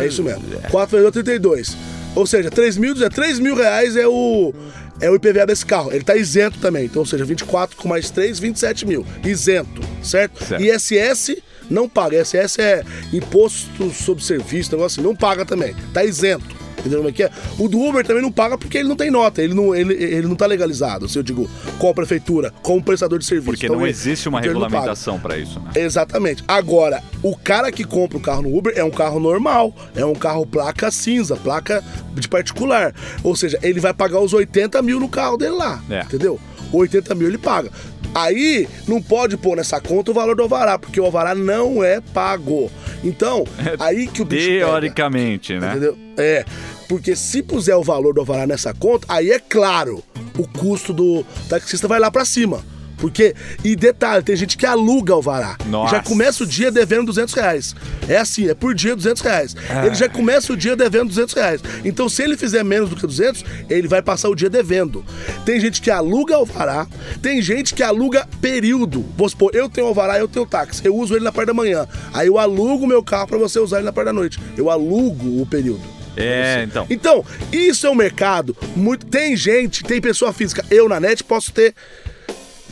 É 0.00 0.06
isso 0.06 0.22
mesmo. 0.22 0.42
4 0.70 0.90
vezes 0.96 1.04
8, 1.06 1.14
32. 1.14 1.76
Ou 2.14 2.26
seja, 2.26 2.50
3 2.50 2.76
mil, 2.76 2.94
é 3.04 3.08
3 3.08 3.38
mil 3.38 3.54
reais 3.54 3.96
é 3.96 4.06
o, 4.06 4.52
é 5.00 5.10
o 5.10 5.14
IPVA 5.16 5.46
desse 5.46 5.64
carro. 5.64 5.90
Ele 5.92 6.04
tá 6.04 6.14
isento 6.16 6.58
também. 6.58 6.84
Então, 6.84 7.00
ou 7.00 7.06
seja, 7.06 7.24
24 7.24 7.76
com 7.76 7.88
mais 7.88 8.10
3, 8.10 8.38
27 8.38 8.86
mil. 8.86 9.04
Isento, 9.24 9.80
certo? 10.02 10.44
Certo. 10.44 10.62
ISS 10.62 11.36
não 11.70 11.88
paga. 11.88 12.20
ISS 12.20 12.58
é 12.58 12.84
imposto 13.12 13.90
sobre 13.90 14.22
serviço, 14.24 14.72
negócio 14.72 15.00
assim. 15.00 15.08
Não 15.08 15.14
paga 15.16 15.44
também. 15.44 15.74
Tá 15.92 16.04
isento. 16.04 16.62
Entendeu 16.78 16.98
como 16.98 17.10
é 17.10 17.12
que 17.12 17.22
é? 17.22 17.30
O 17.60 17.68
do 17.68 17.78
Uber 17.80 18.04
também 18.04 18.20
não 18.22 18.32
paga 18.32 18.58
porque 18.58 18.76
ele 18.78 18.88
não 18.88 18.96
tem 18.96 19.08
nota, 19.08 19.40
ele 19.40 19.54
não, 19.54 19.72
ele, 19.72 19.94
ele 19.94 20.26
não 20.26 20.34
tá 20.34 20.46
legalizado, 20.46 21.08
se 21.08 21.16
eu 21.16 21.22
digo, 21.22 21.48
com 21.78 21.88
a 21.88 21.94
prefeitura, 21.94 22.52
com 22.60 22.78
o 22.78 22.82
prestador 22.82 23.20
de 23.20 23.24
serviço. 23.24 23.52
Porque 23.52 23.66
Então, 23.66 23.76
não 23.76 23.82
ele- 23.86 23.92
existe 23.92 24.28
uma 24.28 24.40
então 24.40 24.48
regulamentação 24.52 25.20
para 25.20 25.38
isso, 25.38 25.60
né? 25.60 25.70
Exatamente. 25.76 26.42
Agora, 26.48 27.00
o 27.22 27.36
cara 27.36 27.70
que 27.70 27.84
compra 27.84 28.18
o 28.18 28.20
carro 28.20 28.42
no 28.42 28.56
Uber 28.58 28.72
é 28.74 28.82
um 28.82 28.90
carro 28.90 29.20
normal, 29.20 29.72
é 29.94 30.04
um 30.04 30.14
carro 30.14 30.44
placa 30.44 30.90
cinza, 30.90 31.36
placa 31.36 31.84
de 32.14 32.26
particular. 32.26 32.92
Ou 33.22 33.36
seja, 33.36 33.60
ele 33.62 33.78
vai 33.78 33.94
pagar 33.94 34.18
os 34.18 34.32
80 34.32 34.82
mil 34.82 34.98
no 34.98 35.08
carro 35.08 35.36
dele 35.36 35.52
lá, 35.54 35.80
É. 35.88 36.00
entendeu? 36.00 36.40
80 36.72 37.14
mil 37.14 37.28
ele 37.28 37.38
paga. 37.38 37.70
Aí 38.14 38.68
não 38.86 39.00
pode 39.00 39.36
pôr 39.36 39.56
nessa 39.56 39.80
conta 39.80 40.10
o 40.10 40.14
valor 40.14 40.36
do 40.36 40.42
alvará, 40.42 40.78
porque 40.78 41.00
o 41.00 41.04
alvará 41.04 41.34
não 41.34 41.82
é 41.82 42.00
pago. 42.00 42.70
Então, 43.02 43.44
aí 43.78 44.06
que 44.06 44.22
o 44.22 44.24
bicho 44.24 44.48
pega. 44.48 44.66
Teoricamente, 44.66 45.58
né? 45.58 45.70
Entendeu? 45.70 45.98
É. 46.16 46.44
Porque 46.88 47.16
se 47.16 47.42
puser 47.42 47.76
o 47.76 47.82
valor 47.82 48.12
do 48.12 48.20
alvará 48.20 48.46
nessa 48.46 48.74
conta, 48.74 49.06
aí 49.08 49.30
é 49.30 49.38
claro, 49.38 50.02
o 50.38 50.46
custo 50.46 50.92
do 50.92 51.24
taxista 51.48 51.88
vai 51.88 51.98
lá 51.98 52.10
pra 52.10 52.24
cima. 52.24 52.62
Porque, 53.02 53.34
e 53.64 53.74
detalhe, 53.74 54.22
tem 54.22 54.36
gente 54.36 54.56
que 54.56 54.64
aluga 54.64 55.12
alvará. 55.12 55.56
Nossa. 55.66 55.96
Já 55.96 56.02
começa 56.04 56.44
o 56.44 56.46
dia 56.46 56.70
devendo 56.70 57.06
200 57.06 57.34
reais. 57.34 57.74
É 58.08 58.16
assim, 58.16 58.48
é 58.48 58.54
por 58.54 58.76
dia 58.76 58.94
200 58.94 59.20
reais. 59.20 59.56
Ah. 59.68 59.84
Ele 59.84 59.96
já 59.96 60.08
começa 60.08 60.52
o 60.52 60.56
dia 60.56 60.76
devendo 60.76 61.08
200 61.08 61.34
reais. 61.34 61.60
Então, 61.84 62.08
se 62.08 62.22
ele 62.22 62.36
fizer 62.36 62.62
menos 62.62 62.88
do 62.88 62.94
que 62.94 63.04
200, 63.04 63.44
ele 63.68 63.88
vai 63.88 64.00
passar 64.00 64.28
o 64.28 64.36
dia 64.36 64.48
devendo. 64.48 65.04
Tem 65.44 65.58
gente 65.58 65.82
que 65.82 65.90
aluga 65.90 66.36
alvará, 66.36 66.86
tem 67.20 67.42
gente 67.42 67.74
que 67.74 67.82
aluga 67.82 68.24
período. 68.40 69.04
Vamos 69.16 69.32
supor, 69.32 69.50
eu 69.52 69.68
tenho 69.68 69.88
alvará, 69.88 70.20
eu 70.20 70.28
tenho 70.28 70.46
táxi. 70.46 70.80
Eu 70.84 70.94
uso 70.94 71.16
ele 71.16 71.24
na 71.24 71.32
parte 71.32 71.48
da 71.48 71.54
manhã. 71.54 71.88
Aí 72.14 72.28
eu 72.28 72.38
alugo 72.38 72.86
meu 72.86 73.02
carro 73.02 73.26
pra 73.26 73.38
você 73.38 73.58
usar 73.58 73.78
ele 73.78 73.86
na 73.86 73.92
parte 73.92 74.06
da 74.06 74.12
noite. 74.12 74.38
Eu 74.56 74.70
alugo 74.70 75.42
o 75.42 75.44
período. 75.44 76.02
É, 76.16 76.64
então. 76.68 76.86
Então, 76.90 77.24
isso 77.52 77.86
é 77.86 77.90
um 77.90 77.94
mercado 77.94 78.56
muito. 78.76 79.06
Tem 79.06 79.36
gente, 79.36 79.82
tem 79.82 80.00
pessoa 80.00 80.32
física. 80.32 80.64
Eu 80.70 80.88
na 80.88 81.00
net 81.00 81.24
posso 81.24 81.52
ter, 81.52 81.74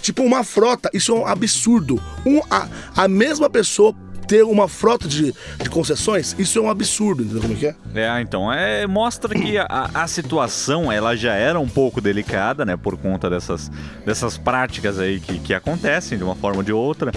tipo, 0.01 0.23
uma 0.23 0.43
frota. 0.45 0.91
Isso 0.93 1.13
é 1.13 1.15
um 1.15 1.27
absurdo. 1.27 2.01
Um, 2.27 2.41
a, 2.51 2.69
a 2.97 3.09
mesma 3.09 3.49
pessoa 3.49 3.95
ter 4.31 4.45
uma 4.45 4.69
frota 4.69 5.09
de, 5.09 5.35
de 5.61 5.69
concessões, 5.69 6.37
isso 6.39 6.57
é 6.57 6.63
um 6.63 6.71
absurdo, 6.71 7.25
entendeu 7.25 7.43
como 7.43 7.55
é 7.55 7.57
que 7.57 7.67
é? 7.67 7.75
É, 7.97 8.21
então, 8.21 8.53
é, 8.53 8.87
mostra 8.87 9.35
que 9.35 9.59
a, 9.59 9.91
a 9.93 10.07
situação 10.07 10.93
ela 10.93 11.17
já 11.17 11.35
era 11.35 11.59
um 11.59 11.69
pouco 11.69 12.01
delicada, 12.01 12.65
né, 12.65 12.77
por 12.77 12.97
conta 12.97 13.29
dessas, 13.29 13.69
dessas 14.07 14.39
práticas 14.39 15.01
aí 15.01 15.19
que, 15.19 15.41
que 15.41 15.53
acontecem 15.53 16.17
de 16.17 16.23
uma 16.23 16.37
forma 16.37 16.59
ou 16.59 16.63
de 16.63 16.73
outra. 16.73 17.11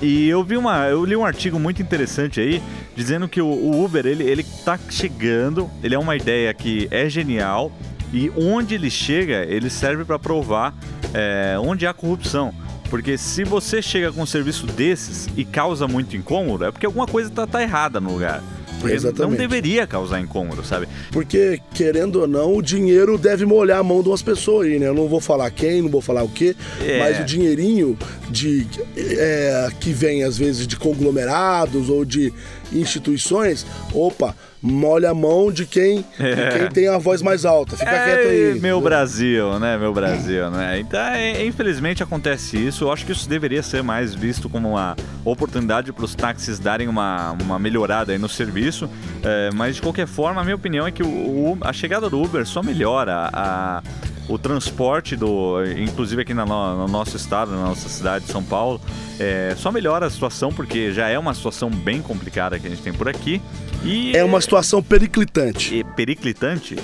E 0.00 0.28
eu 0.28 0.44
vi 0.44 0.56
uma, 0.56 0.86
eu 0.86 1.04
li 1.04 1.16
um 1.16 1.24
artigo 1.24 1.58
muito 1.58 1.82
interessante 1.82 2.40
aí 2.40 2.62
dizendo 2.94 3.28
que 3.28 3.42
o, 3.42 3.46
o 3.46 3.84
Uber 3.84 4.06
ele 4.06 4.22
ele 4.22 4.44
tá 4.64 4.78
chegando, 4.88 5.68
ele 5.82 5.96
é 5.96 5.98
uma 5.98 6.14
ideia 6.14 6.54
que 6.54 6.86
é 6.92 7.08
genial 7.08 7.72
e 8.12 8.30
onde 8.36 8.76
ele 8.76 8.90
chega 8.90 9.44
ele 9.44 9.68
serve 9.68 10.04
para 10.04 10.18
provar 10.18 10.74
é, 11.14 11.56
onde 11.58 11.86
há 11.86 11.92
corrupção. 11.94 12.52
Porque 12.88 13.16
se 13.16 13.44
você 13.44 13.80
chega 13.80 14.10
com 14.12 14.22
um 14.22 14.26
serviço 14.26 14.66
desses 14.66 15.28
e 15.36 15.44
causa 15.44 15.86
muito 15.86 16.16
incômodo, 16.16 16.64
é 16.64 16.72
porque 16.72 16.86
alguma 16.86 17.06
coisa 17.06 17.30
tá, 17.30 17.46
tá 17.46 17.62
errada 17.62 18.00
no 18.00 18.12
lugar. 18.12 18.42
Porque 18.80 18.94
não 18.94 18.94
Exatamente. 18.94 19.38
deveria 19.38 19.86
causar 19.86 20.20
incômodo, 20.20 20.64
sabe? 20.64 20.88
Porque, 21.12 21.60
querendo 21.74 22.22
ou 22.22 22.26
não, 22.26 22.56
o 22.56 22.62
dinheiro 22.62 23.18
deve 23.18 23.44
molhar 23.44 23.78
a 23.78 23.82
mão 23.82 24.02
de 24.02 24.08
umas 24.08 24.22
pessoas 24.22 24.66
aí, 24.66 24.78
né? 24.78 24.88
Eu 24.88 24.94
não 24.94 25.06
vou 25.06 25.20
falar 25.20 25.50
quem, 25.50 25.82
não 25.82 25.90
vou 25.90 26.00
falar 26.00 26.22
o 26.22 26.28
quê, 26.30 26.56
É. 26.80 26.98
mas 26.98 27.20
o 27.20 27.24
dinheirinho 27.24 27.96
de, 28.30 28.66
é, 28.96 29.68
que 29.78 29.92
vem, 29.92 30.24
às 30.24 30.38
vezes, 30.38 30.66
de 30.66 30.76
conglomerados 30.76 31.90
ou 31.90 32.06
de 32.06 32.32
instituições, 32.72 33.66
opa, 33.94 34.34
molha 34.62 35.10
a 35.10 35.14
mão 35.14 35.50
de 35.50 35.64
quem, 35.64 35.98
de 36.18 36.58
quem 36.58 36.68
tem 36.70 36.88
a 36.88 36.98
voz 36.98 37.22
mais 37.22 37.44
alta. 37.44 37.76
Fica 37.76 37.90
quieto 37.90 38.28
aí. 38.28 38.50
É, 38.50 38.60
meu? 38.60 38.80
Brasil, 38.80 39.58
né? 39.58 39.78
Meu 39.78 39.92
Brasil, 39.92 40.50
né? 40.50 40.78
Então, 40.80 41.00
é, 41.00 41.44
infelizmente 41.46 42.02
acontece 42.02 42.56
isso. 42.58 42.84
Eu 42.84 42.92
acho 42.92 43.06
que 43.06 43.12
isso 43.12 43.28
deveria 43.28 43.62
ser 43.62 43.82
mais 43.82 44.14
visto 44.14 44.48
como 44.48 44.70
uma 44.70 44.94
oportunidade 45.24 45.92
para 45.92 46.04
os 46.04 46.14
táxis 46.14 46.58
darem 46.58 46.88
uma, 46.88 47.32
uma 47.42 47.58
melhorada 47.58 48.12
aí 48.12 48.18
no 48.18 48.28
serviço. 48.28 48.88
É, 49.22 49.50
mas 49.54 49.76
de 49.76 49.82
qualquer 49.82 50.06
forma, 50.06 50.40
a 50.40 50.44
minha 50.44 50.56
opinião 50.56 50.86
é 50.86 50.90
que 50.90 51.02
o, 51.02 51.06
o- 51.06 51.58
a 51.62 51.72
chegada 51.72 52.10
do 52.10 52.20
Uber 52.22 52.46
só 52.46 52.62
melhora 52.62 53.30
a, 53.32 53.82
o 54.30 54.38
transporte 54.38 55.16
do, 55.16 55.56
inclusive 55.76 56.22
aqui 56.22 56.32
na 56.32 56.46
no, 56.46 56.76
no 56.76 56.88
nosso 56.88 57.16
estado, 57.16 57.50
na 57.50 57.64
nossa 57.64 57.88
cidade 57.88 58.24
de 58.24 58.30
São 58.32 58.42
Paulo, 58.42 58.80
é, 59.18 59.54
só 59.56 59.72
melhora 59.72 60.06
a 60.06 60.10
situação 60.10 60.52
porque 60.52 60.92
já 60.92 61.08
é 61.08 61.18
uma 61.18 61.34
situação 61.34 61.68
bem 61.70 62.00
complicada 62.00 62.58
que 62.58 62.66
a 62.66 62.70
gente 62.70 62.82
tem 62.82 62.92
por 62.92 63.08
aqui. 63.08 63.42
E 63.84 64.16
É 64.16 64.22
uma 64.24 64.40
situação 64.40 64.82
periclitante. 64.82 65.74
e 65.74 65.84
periclitante? 65.84 66.76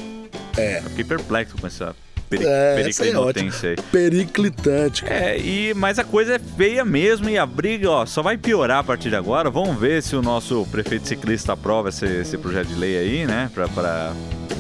É. 0.57 0.79
Eu 0.79 0.91
fiquei 0.91 1.05
perplexo 1.05 1.57
com 1.61 1.67
essa 1.67 1.95
peri 2.29 2.45
É, 2.45 2.75
aí 2.77 2.81
é. 2.81 3.77
Periclitante. 3.93 5.05
cara. 5.05 5.15
É, 5.15 5.39
e, 5.39 5.75
mas 5.75 5.99
a 5.99 6.05
coisa 6.05 6.35
é 6.35 6.39
feia 6.39 6.85
mesmo 6.85 7.29
e 7.29 7.39
a 7.39 7.47
briga 7.47 7.91
ó, 7.91 8.07
só 8.07 8.23
vai 8.23 8.37
piorar 8.37 8.79
a 8.79 8.85
partir 8.85 9.11
de 9.11 9.17
agora. 9.17 9.51
Vamos 9.51 9.79
ver 9.79 10.03
se 10.03 10.17
o 10.17 10.23
nosso 10.23 10.67
prefeito 10.71 11.07
ciclista 11.07 11.53
aprova 11.53 11.91
esse, 11.91 12.07
esse 12.07 12.37
projeto 12.39 12.69
de 12.69 12.75
lei 12.75 12.97
aí, 12.99 13.27
né? 13.27 13.51
Pra, 13.55 13.69
pra 13.69 14.13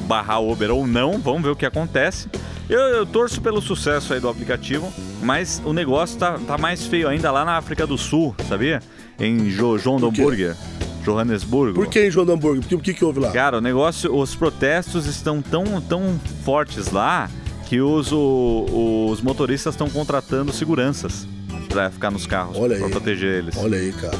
barrar 0.07 0.41
o 0.41 0.53
Uber 0.53 0.71
ou 0.71 0.87
não. 0.87 1.19
Vamos 1.19 1.43
ver 1.43 1.49
o 1.51 1.57
que 1.57 1.67
acontece. 1.67 2.29
Eu, 2.69 2.81
eu 2.81 3.07
torço 3.07 3.41
pelo 3.41 3.61
sucesso 3.63 4.13
aí 4.13 4.21
do 4.21 4.29
aplicativo, 4.29 4.93
mas 5.23 5.63
o 5.65 5.73
negócio 5.73 6.19
tá, 6.19 6.39
tá 6.47 6.59
mais 6.59 6.85
feio 6.87 7.09
ainda 7.09 7.31
lá 7.31 7.45
na 7.45 7.57
África 7.57 7.87
do 7.87 7.97
Sul, 7.97 8.35
sabia? 8.49 8.81
Em 9.19 9.49
jo, 9.49 9.79
João 9.79 9.99
Por 10.01 10.13
quê? 10.13 10.21
Hamburger, 10.23 10.57
Johannesburgo. 11.05 11.75
Por 11.75 11.87
que 11.87 12.07
em 12.07 12.11
João 12.11 12.27
do 12.27 12.33
Hambúrguer? 12.33 12.61
Porque 12.63 12.75
o 12.75 12.81
que, 12.81 12.93
que 12.93 13.05
houve 13.05 13.21
lá? 13.21 13.31
Cara, 13.31 13.59
o 13.59 13.61
negócio, 13.61 14.13
os 14.15 14.35
protestos 14.35 15.07
estão 15.07 15.41
tão, 15.41 15.81
tão 15.81 16.19
fortes 16.45 16.91
lá 16.91 17.31
que 17.67 17.81
os, 17.81 18.11
o- 18.13 19.09
os 19.11 19.21
motoristas 19.21 19.75
estão 19.75 19.89
contratando 19.89 20.53
seguranças 20.53 21.27
pra 21.69 21.91
ficar 21.91 22.11
nos 22.11 22.27
carros, 22.27 22.57
aí. 22.61 22.91
proteger 22.91 23.39
eles. 23.45 23.57
Olha 23.57 23.79
aí, 23.79 23.93
cara. 23.93 24.19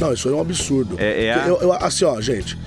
Não, 0.00 0.12
isso 0.12 0.28
é 0.28 0.32
um 0.32 0.40
absurdo. 0.40 0.96
É- 0.98 1.26
é 1.26 1.34
a- 1.34 1.46
Eu- 1.46 1.58
eu- 1.60 1.72
assim, 1.74 2.04
ó, 2.06 2.20
gente. 2.20 2.58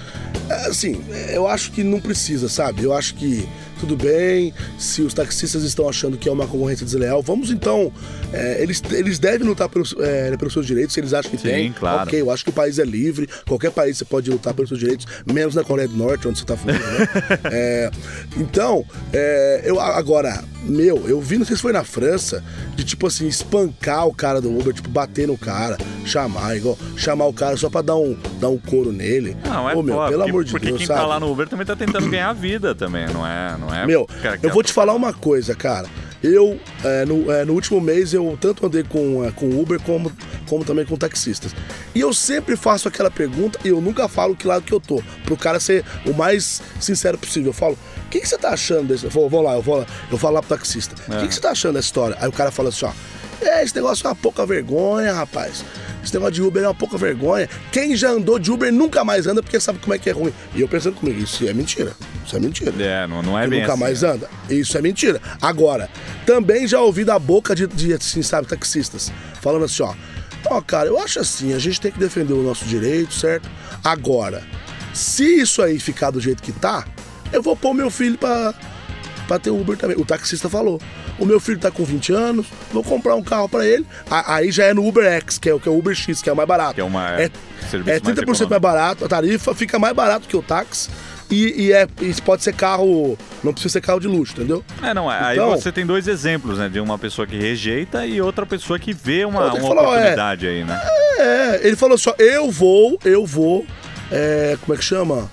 é, 0.49 0.67
Assim, 0.67 1.03
eu 1.33 1.47
acho 1.47 1.71
que 1.71 1.83
não 1.83 1.99
precisa, 1.99 2.47
sabe? 2.47 2.83
Eu 2.83 2.93
acho 2.93 3.15
que 3.15 3.47
tudo 3.85 4.03
bem, 4.03 4.51
se 4.79 5.03
os 5.03 5.13
taxistas 5.13 5.63
estão 5.63 5.87
achando 5.87 6.17
que 6.17 6.27
é 6.27 6.31
uma 6.31 6.47
concorrência 6.47 6.83
desleal, 6.83 7.21
vamos 7.21 7.51
então. 7.51 7.91
é, 8.33 8.61
eles, 8.61 8.81
eles 8.91 9.19
devem 9.19 9.47
lutar 9.47 9.69
pelos, 9.69 9.95
é, 9.99 10.35
pelos 10.35 10.53
seus 10.53 10.65
direitos, 10.65 10.93
se 10.93 10.99
eles 10.99 11.13
acham 11.13 11.29
que 11.29 11.37
Sim, 11.37 11.43
tem. 11.43 11.71
claro. 11.71 12.03
Ok, 12.03 12.19
eu 12.19 12.31
acho 12.31 12.43
que 12.43 12.49
o 12.49 12.53
país 12.53 12.79
é 12.79 12.83
livre, 12.83 13.29
qualquer 13.47 13.71
país 13.71 13.97
você 13.97 14.05
pode 14.05 14.31
lutar 14.31 14.53
pelos 14.55 14.69
seus 14.69 14.79
direitos, 14.79 15.05
menos 15.31 15.53
na 15.53 15.63
Coreia 15.63 15.87
do 15.87 15.95
Norte, 15.95 16.27
onde 16.27 16.39
você 16.39 16.45
tá 16.45 16.57
fugindo, 16.57 16.79
né? 16.81 17.05
É, 17.57 17.91
então, 18.37 18.83
é, 19.13 19.61
eu 19.63 19.79
agora, 19.79 20.43
meu, 20.63 21.07
eu 21.07 21.21
vi, 21.21 21.37
não 21.37 21.45
sei 21.45 21.55
se 21.55 21.61
foi 21.61 21.71
na 21.71 21.83
França, 21.83 22.43
de 22.75 22.83
tipo 22.83 23.05
assim, 23.07 23.27
espancar 23.27 24.07
o 24.07 24.13
cara 24.13 24.41
do 24.41 24.49
Uber, 24.57 24.73
tipo, 24.73 24.89
bater 24.89 25.27
no 25.27 25.37
cara, 25.37 25.77
chamar, 26.05 26.57
igual, 26.57 26.77
chamar 26.97 27.25
o 27.27 27.33
cara 27.33 27.55
só 27.55 27.69
pra 27.69 27.81
dar 27.81 27.95
um, 27.95 28.17
dar 28.39 28.49
um 28.49 28.57
couro 28.57 28.91
nele. 28.91 29.37
Não, 29.45 29.69
é 29.69 29.75
Ô, 29.75 29.83
meu, 29.83 29.95
foda, 29.95 30.09
pelo 30.09 30.19
porque, 30.21 30.29
amor 30.31 30.43
de 30.43 30.51
porque 30.51 30.65
Deus, 30.67 30.77
quem 30.79 30.87
sabe? 30.87 30.99
tá 30.99 31.05
lá 31.05 31.19
no 31.19 31.31
Uber 31.31 31.47
também 31.47 31.65
tá 31.65 31.75
tentando 31.75 32.09
ganhar 32.09 32.33
vida 32.33 32.73
também, 32.73 33.05
não 33.13 33.25
é? 33.25 33.55
Não 33.57 33.73
é 33.73 33.74
Meu, 33.85 34.05
cara 34.21 34.37
que 34.37 34.45
eu 34.45 34.51
vou 34.51 34.63
te 34.63 34.71
falar 34.71 34.93
uma 34.93 35.13
coisa, 35.13 35.55
cara. 35.55 35.87
Eu, 36.23 36.59
é, 36.83 37.05
no, 37.05 37.31
é, 37.31 37.45
no 37.45 37.53
último 37.53 37.79
mês, 37.79 38.13
eu 38.13 38.35
tanto 38.41 38.65
andei 38.65 38.83
com, 38.83 39.23
é, 39.23 39.31
com 39.31 39.47
Uber 39.59 39.79
como, 39.81 40.11
como 40.47 40.63
também 40.63 40.83
com 40.85 40.95
taxistas. 40.95 41.53
E 41.93 41.99
eu 41.99 42.13
sempre 42.13 42.55
faço 42.55 42.87
aquela 42.87 43.11
pergunta 43.11 43.59
e 43.63 43.67
eu 43.67 43.79
nunca 43.79 44.07
falo 44.07 44.35
que 44.35 44.47
lado 44.47 44.63
que 44.63 44.73
eu 44.73 44.79
tô. 44.79 45.03
Pro 45.23 45.37
cara 45.37 45.59
ser 45.59 45.85
o 46.05 46.13
mais 46.13 46.63
sincero 46.79 47.17
possível. 47.17 47.49
Eu 47.49 47.53
falo, 47.53 47.77
o 48.05 48.09
que, 48.09 48.21
que 48.21 48.27
você 48.27 48.37
tá 48.37 48.49
achando 48.49 48.87
desse? 48.87 49.03
Eu 49.03 49.11
vou, 49.11 49.29
vou 49.29 49.41
lá, 49.41 49.53
eu 49.53 49.61
vou 49.61 49.77
lá, 49.77 49.85
eu 50.11 50.17
falo 50.17 50.35
lá 50.35 50.41
pro 50.41 50.57
taxista. 50.57 50.95
O 51.07 51.19
que, 51.19 51.27
que 51.27 51.33
você 51.35 51.41
tá 51.41 51.51
achando 51.51 51.73
dessa 51.75 51.87
história? 51.87 52.17
Aí 52.19 52.27
o 52.27 52.31
cara 52.31 52.49
fala 52.49 52.69
assim, 52.69 52.85
ó. 52.85 52.91
É, 53.41 53.63
esse 53.63 53.75
negócio 53.75 54.05
é 54.05 54.09
uma 54.09 54.15
pouca 54.15 54.45
vergonha, 54.45 55.13
rapaz. 55.13 55.63
Esse 56.03 56.13
negócio 56.13 56.33
de 56.35 56.41
Uber 56.43 56.63
é 56.63 56.67
uma 56.67 56.75
pouca 56.75 56.97
vergonha. 56.97 57.49
Quem 57.71 57.95
já 57.95 58.09
andou 58.09 58.37
de 58.37 58.51
Uber 58.51 58.71
nunca 58.71 59.03
mais 59.03 59.25
anda 59.25 59.41
porque 59.41 59.59
sabe 59.59 59.79
como 59.79 59.93
é 59.93 59.97
que 59.97 60.09
é 60.09 60.13
ruim. 60.13 60.31
E 60.53 60.61
eu 60.61 60.67
pensando 60.67 60.95
comigo, 60.95 61.19
isso 61.19 61.47
é 61.47 61.53
mentira. 61.53 61.93
Isso 62.23 62.35
é 62.35 62.39
mentira 62.39 62.71
É, 62.79 63.07
não, 63.07 63.23
não 63.23 63.37
é 63.37 63.43
que 63.43 63.49
bem 63.49 63.61
nunca 63.61 63.73
assim, 63.73 63.81
mais 63.81 64.01
né? 64.03 64.09
anda. 64.09 64.29
Isso 64.49 64.77
é 64.77 64.81
mentira. 64.81 65.19
Agora, 65.41 65.89
também 66.25 66.67
já 66.67 66.79
ouvi 66.79 67.03
da 67.03 67.17
boca 67.17 67.55
de, 67.55 67.65
de 67.67 67.93
assim, 67.93 68.21
sabe, 68.21 68.47
taxistas, 68.47 69.11
falando 69.41 69.65
assim, 69.65 69.83
ó. 69.83 69.93
Ó, 70.47 70.61
cara, 70.61 70.87
eu 70.87 70.99
acho 70.99 71.19
assim, 71.19 71.53
a 71.53 71.59
gente 71.59 71.81
tem 71.81 71.91
que 71.91 71.97
defender 71.97 72.33
o 72.33 72.43
nosso 72.43 72.65
direito, 72.65 73.11
certo? 73.13 73.49
Agora, 73.83 74.43
se 74.93 75.41
isso 75.41 75.61
aí 75.63 75.79
ficar 75.79 76.11
do 76.11 76.21
jeito 76.21 76.43
que 76.43 76.51
tá, 76.51 76.85
eu 77.33 77.41
vou 77.41 77.55
pôr 77.55 77.73
meu 77.73 77.89
filho 77.89 78.15
pra, 78.15 78.53
pra 79.27 79.39
ter 79.39 79.49
Uber 79.49 79.75
também. 79.77 79.97
O 79.97 80.05
taxista 80.05 80.49
falou. 80.49 80.79
O 81.19 81.25
meu 81.25 81.39
filho 81.39 81.59
tá 81.59 81.71
com 81.71 81.83
20 81.83 82.13
anos, 82.13 82.45
vou 82.71 82.83
comprar 82.83 83.15
um 83.15 83.23
carro 83.23 83.47
pra 83.49 83.65
ele. 83.65 83.85
Aí 84.09 84.51
já 84.51 84.65
é 84.65 84.73
no 84.73 84.85
Uber 84.87 85.05
X, 85.05 85.37
que 85.37 85.49
é 85.49 85.53
o 85.53 85.59
que 85.59 85.67
é 85.67 85.71
o 85.71 85.77
Uber 85.77 85.95
X, 85.95 86.21
que 86.21 86.29
é 86.29 86.33
o 86.33 86.35
mais 86.35 86.47
barato. 86.47 86.75
Que 86.75 86.81
é 86.81 86.83
uma- 86.83 87.09
é, 87.19 87.29
serviço 87.69 87.89
é 87.89 87.93
mais 87.93 88.01
30% 88.01 88.25
mais, 88.27 88.41
econômico. 88.41 88.59
barato, 88.59 89.05
a 89.05 89.07
tarifa 89.07 89.53
fica 89.55 89.79
mais 89.79 89.93
barato 89.95 90.27
que 90.27 90.35
o 90.37 90.41
táxi. 90.41 90.89
E, 91.31 91.63
e 91.69 91.73
é, 91.73 91.87
e 92.01 92.13
pode 92.21 92.43
ser 92.43 92.53
carro, 92.53 93.17
não 93.43 93.51
precisa 93.51 93.73
ser 93.73 93.81
carro 93.81 93.99
de 93.99 94.07
luxo, 94.07 94.33
entendeu? 94.33 94.63
É, 94.83 94.93
não, 94.93 95.09
aí 95.09 95.35
Então- 95.37 95.49
você 95.49 95.71
tem 95.71 95.83
dois 95.83 96.07
exemplos, 96.07 96.59
né? 96.59 96.69
De 96.69 96.79
uma 96.79 96.99
pessoa 96.99 97.25
que 97.25 97.35
rejeita 97.35 98.05
e 98.05 98.21
outra 98.21 98.45
pessoa 98.45 98.77
que 98.77 98.93
vê 98.93 99.25
uma, 99.25 99.51
uma 99.51 99.57
é. 99.57 99.61
oportunidade 99.71 100.45
aí, 100.45 100.63
né? 100.63 100.79
É, 101.17 101.61
ele 101.67 101.75
falou 101.75 101.97
só, 101.97 102.13
eu 102.19 102.51
vou, 102.51 102.99
eu 103.03 103.25
vou, 103.25 103.65
é, 104.11 104.55
como 104.61 104.75
é 104.75 104.77
que 104.77 104.83
chama? 104.85 105.27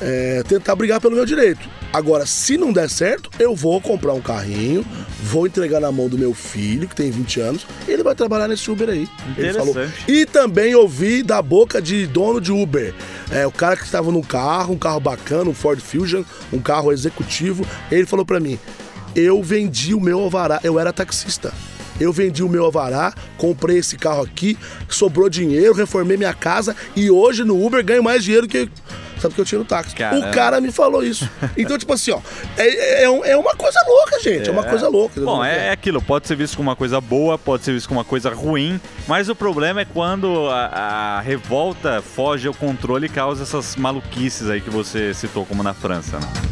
é, 0.00 0.42
tentar 0.48 0.74
brigar 0.74 1.00
pelo 1.00 1.14
meu 1.14 1.24
direito. 1.24 1.68
Agora, 1.92 2.24
se 2.24 2.56
não 2.56 2.72
der 2.72 2.88
certo, 2.88 3.30
eu 3.38 3.54
vou 3.54 3.80
comprar 3.80 4.14
um 4.14 4.20
carrinho, 4.20 4.84
vou 5.22 5.46
entregar 5.46 5.78
na 5.78 5.92
mão 5.92 6.08
do 6.08 6.16
meu 6.16 6.32
filho, 6.32 6.88
que 6.88 6.96
tem 6.96 7.10
20 7.10 7.40
anos, 7.40 7.66
e 7.86 7.90
ele 7.90 8.02
vai 8.02 8.14
trabalhar 8.14 8.48
nesse 8.48 8.70
Uber 8.70 8.88
aí. 8.88 9.08
Ele 9.36 9.52
falou. 9.52 9.74
E 10.08 10.24
também 10.24 10.74
ouvi 10.74 11.22
da 11.22 11.42
boca 11.42 11.82
de 11.82 12.06
dono 12.06 12.40
de 12.40 12.50
Uber. 12.50 12.94
É, 13.30 13.46
o 13.46 13.52
cara 13.52 13.76
que 13.76 13.84
estava 13.84 14.10
num 14.10 14.22
carro, 14.22 14.72
um 14.74 14.78
carro 14.78 15.00
bacana, 15.00 15.50
um 15.50 15.54
Ford 15.54 15.80
Fusion, 15.80 16.22
um 16.52 16.58
carro 16.58 16.92
executivo, 16.92 17.66
ele 17.90 18.06
falou 18.06 18.24
para 18.24 18.40
mim: 18.40 18.58
eu 19.14 19.42
vendi 19.42 19.94
o 19.94 20.00
meu 20.00 20.20
alvará, 20.20 20.60
eu 20.64 20.78
era 20.78 20.92
taxista. 20.92 21.52
Eu 22.00 22.12
vendi 22.12 22.42
o 22.42 22.48
meu 22.48 22.66
Avará, 22.66 23.14
comprei 23.36 23.78
esse 23.78 23.96
carro 23.96 24.22
aqui, 24.22 24.58
sobrou 24.88 25.28
dinheiro, 25.28 25.74
reformei 25.74 26.16
minha 26.16 26.34
casa 26.34 26.74
e 26.94 27.10
hoje 27.10 27.44
no 27.44 27.64
Uber 27.64 27.84
ganho 27.84 28.02
mais 28.02 28.24
dinheiro 28.24 28.48
que 28.48 28.68
sabe 29.22 29.34
que 29.34 29.40
eu 29.40 29.44
tinha 29.44 29.58
no 29.60 29.64
táxi. 29.64 29.94
Caramba. 29.94 30.28
O 30.28 30.32
cara 30.32 30.60
me 30.60 30.72
falou 30.72 31.04
isso. 31.04 31.28
Então, 31.56 31.78
tipo 31.78 31.92
assim, 31.92 32.10
ó, 32.10 32.20
é, 32.56 33.02
é, 33.02 33.04
é 33.04 33.36
uma 33.36 33.54
coisa 33.54 33.78
louca, 33.86 34.18
gente. 34.20 34.46
É, 34.46 34.48
é 34.48 34.50
uma 34.52 34.64
coisa 34.64 34.88
louca. 34.88 35.20
Bom, 35.20 35.44
é, 35.44 35.68
é 35.68 35.70
aquilo. 35.70 36.00
Pode 36.02 36.26
ser 36.26 36.34
visto 36.34 36.56
como 36.56 36.68
uma 36.68 36.76
coisa 36.76 37.00
boa, 37.00 37.38
pode 37.38 37.62
ser 37.62 37.72
visto 37.72 37.88
como 37.88 38.00
uma 38.00 38.04
coisa 38.04 38.30
ruim, 38.30 38.80
mas 39.06 39.28
o 39.28 39.34
problema 39.34 39.82
é 39.82 39.84
quando 39.84 40.48
a, 40.48 41.18
a 41.18 41.20
revolta 41.20 42.02
foge 42.02 42.48
ao 42.48 42.54
controle 42.54 43.06
e 43.06 43.08
causa 43.08 43.42
essas 43.42 43.76
maluquices 43.76 44.48
aí 44.48 44.60
que 44.60 44.70
você 44.70 45.14
citou, 45.14 45.46
como 45.46 45.62
na 45.62 45.74
França, 45.74 46.18
né? 46.18 46.51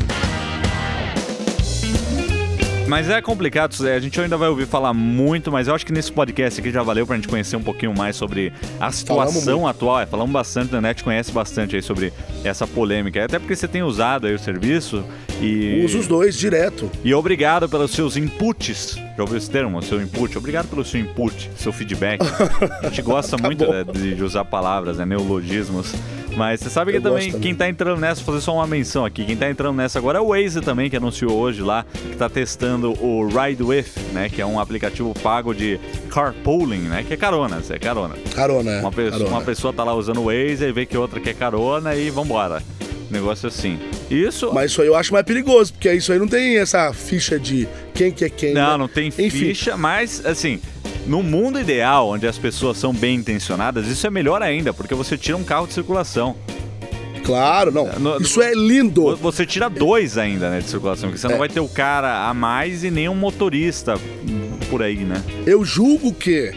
Mas 2.91 3.09
é 3.09 3.23
complicado, 3.23 3.73
a 3.87 4.01
gente 4.01 4.21
ainda 4.21 4.37
vai 4.37 4.49
ouvir 4.49 4.67
falar 4.67 4.93
muito, 4.93 5.53
mas 5.53 5.69
eu 5.69 5.75
acho 5.77 5.87
que 5.87 5.93
nesse 5.93 6.11
podcast 6.11 6.59
aqui 6.59 6.73
já 6.73 6.83
valeu 6.83 7.07
pra 7.07 7.15
gente 7.15 7.29
conhecer 7.29 7.55
um 7.55 7.63
pouquinho 7.63 7.97
mais 7.97 8.17
sobre 8.17 8.53
a 8.81 8.91
situação 8.91 9.65
atual. 9.65 10.01
É, 10.01 10.07
falamos 10.07 10.33
bastante, 10.33 10.75
a 10.75 10.81
net 10.81 11.05
conhece 11.05 11.31
bastante 11.31 11.77
aí 11.77 11.83
sobre 11.83 12.13
essa 12.43 12.67
polêmica. 12.67 13.25
Até 13.25 13.39
porque 13.39 13.55
você 13.55 13.69
tem 13.69 13.85
usado 13.85 14.27
aí 14.27 14.35
o 14.35 14.39
serviço 14.41 15.05
e. 15.41 15.85
Uso 15.85 16.01
os 16.01 16.09
dois 16.09 16.37
direto. 16.37 16.91
E 17.05 17.15
obrigado 17.15 17.69
pelos 17.69 17.93
seus 17.93 18.17
inputs. 18.17 18.97
Já 19.17 19.23
ouviu 19.23 19.39
esse 19.39 19.49
termo? 19.49 19.81
Seu 19.83 20.03
input? 20.03 20.37
Obrigado 20.37 20.67
pelo 20.67 20.85
seu 20.85 20.99
input, 20.99 21.49
seu 21.55 21.73
feedback. 21.73 22.21
a 22.83 22.89
gente 22.89 23.03
gosta 23.03 23.37
tá 23.39 23.47
muito 23.47 23.71
né, 23.71 23.85
de 23.85 24.21
usar 24.21 24.45
palavras, 24.45 24.97
né, 24.97 25.07
neologismos. 25.07 25.95
Mas 26.41 26.61
você 26.61 26.71
sabe 26.71 26.91
que 26.93 27.01
também, 27.03 27.27
também, 27.27 27.41
quem 27.43 27.55
tá 27.55 27.69
entrando 27.69 28.01
nessa, 28.01 28.23
vou 28.23 28.33
fazer 28.33 28.47
só 28.47 28.55
uma 28.55 28.67
menção 28.67 29.05
aqui, 29.05 29.27
quem 29.27 29.37
tá 29.37 29.51
entrando 29.51 29.77
nessa 29.77 29.99
agora 29.99 30.17
é 30.17 30.21
o 30.23 30.29
Waze 30.29 30.63
também, 30.63 30.89
que 30.89 30.97
anunciou 30.97 31.33
hoje 31.33 31.61
lá, 31.61 31.85
que 31.93 32.17
tá 32.17 32.31
testando 32.31 32.95
o 32.99 33.27
Ride 33.27 33.63
With, 33.63 33.85
né? 34.15 34.31
Que 34.31 34.41
é 34.41 34.47
um 34.47 34.59
aplicativo 34.59 35.13
pago 35.23 35.55
de 35.55 35.79
carpooling, 36.09 36.89
né? 36.89 37.05
Que 37.07 37.13
é 37.13 37.17
carona, 37.19 37.61
é 37.69 37.79
carona. 37.79 38.15
Carona, 38.35 38.71
é. 38.71 38.81
Uma 38.81 38.91
pessoa, 38.91 39.19
carona. 39.19 39.37
uma 39.37 39.43
pessoa 39.43 39.73
tá 39.75 39.85
lá 39.85 39.93
usando 39.93 40.23
o 40.23 40.25
Waze 40.25 40.65
e 40.65 40.73
vê 40.73 40.87
que 40.87 40.97
outra 40.97 41.21
quer 41.21 41.35
carona 41.35 41.95
e 41.95 42.09
vambora. 42.09 42.63
Negócio 43.11 43.47
assim. 43.47 43.79
Isso. 44.11 44.51
Mas 44.55 44.71
isso 44.71 44.81
aí 44.81 44.89
eu 44.89 44.95
acho 44.95 45.13
mais 45.13 45.27
perigoso, 45.27 45.75
porque 45.75 45.93
isso 45.93 46.11
aí 46.11 46.19
não 46.19 46.27
tem 46.27 46.57
essa 46.57 46.91
ficha 46.95 47.39
de 47.39 47.69
quem 47.93 48.11
que 48.11 48.25
é 48.25 48.31
quem. 48.31 48.55
Não, 48.55 48.73
né? 48.73 48.77
não 48.79 48.89
tem 48.89 49.09
Enfim. 49.09 49.29
ficha, 49.29 49.77
mas 49.77 50.25
assim, 50.25 50.59
no 51.07 51.23
mundo 51.23 51.59
ideal, 51.59 52.09
onde 52.09 52.27
as 52.27 52.39
pessoas 52.39 52.77
são 52.77 52.93
bem 52.93 53.17
intencionadas, 53.17 53.87
isso 53.87 54.07
é 54.07 54.11
melhor 54.11 54.43
ainda, 54.43 54.73
porque 54.73 54.95
você 54.95 55.17
tira 55.17 55.37
um 55.37 55.45
carro 55.45 55.67
de 55.67 55.73
circulação. 55.73 56.37
Claro, 57.25 57.71
não. 57.71 57.87
No, 57.99 58.21
isso 58.21 58.41
é 58.43 58.53
lindo. 58.55 59.15
Você 59.17 59.47
tira 59.47 59.69
dois 59.69 60.19
ainda, 60.19 60.51
né, 60.51 60.61
de 60.61 60.69
circulação, 60.69 61.09
porque 61.09 61.21
você 61.21 61.27
é. 61.27 61.31
não 61.31 61.39
vai 61.39 61.49
ter 61.49 61.61
o 61.61 61.69
cara 61.69 62.29
a 62.29 62.35
mais 62.35 62.83
e 62.83 62.91
nem 62.91 63.09
um 63.09 63.15
motorista 63.15 63.95
por 64.69 64.83
aí, 64.83 64.97
né? 64.97 65.23
Eu 65.47 65.65
julgo 65.65 66.13
que 66.13 66.53